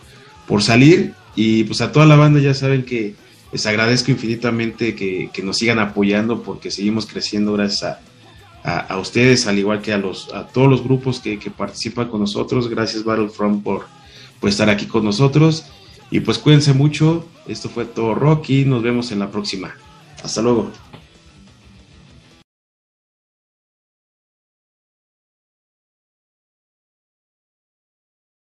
por 0.51 0.61
salir. 0.61 1.13
Y 1.33 1.63
pues 1.63 1.79
a 1.79 1.93
toda 1.93 2.05
la 2.05 2.17
banda 2.17 2.41
ya 2.41 2.53
saben 2.53 2.83
que 2.83 3.15
les 3.53 3.65
agradezco 3.65 4.11
infinitamente 4.11 4.95
que, 4.95 5.29
que 5.31 5.41
nos 5.41 5.57
sigan 5.57 5.79
apoyando 5.79 6.43
porque 6.43 6.69
seguimos 6.71 7.05
creciendo 7.05 7.53
gracias 7.53 7.97
a, 8.63 8.79
a, 8.79 8.97
ustedes, 8.97 9.47
al 9.47 9.57
igual 9.57 9.81
que 9.81 9.93
a, 9.93 9.97
los, 9.97 10.33
a 10.33 10.47
todos 10.47 10.69
los 10.69 10.83
grupos 10.83 11.21
que, 11.21 11.37
participan 11.55 12.09
con 12.09 12.19
nosotros. 12.19 12.67
Gracias 12.67 13.05
Battlefront 13.05 13.63
por, 13.63 13.85
por 14.41 14.49
estar 14.49 14.69
aquí 14.69 14.87
con 14.87 15.05
nosotros. 15.05 15.67
Y 16.11 16.19
pues 16.19 16.37
cuídense 16.37 16.73
mucho. 16.73 17.25
Esto 17.47 17.69
fue 17.69 17.85
todo 17.85 18.13
Rocky. 18.13 18.65
Nos 18.65 18.83
vemos 18.83 19.13
en 19.13 19.19
la 19.19 19.31
próxima. 19.31 19.73
Hasta 20.21 20.41
luego. 20.41 20.69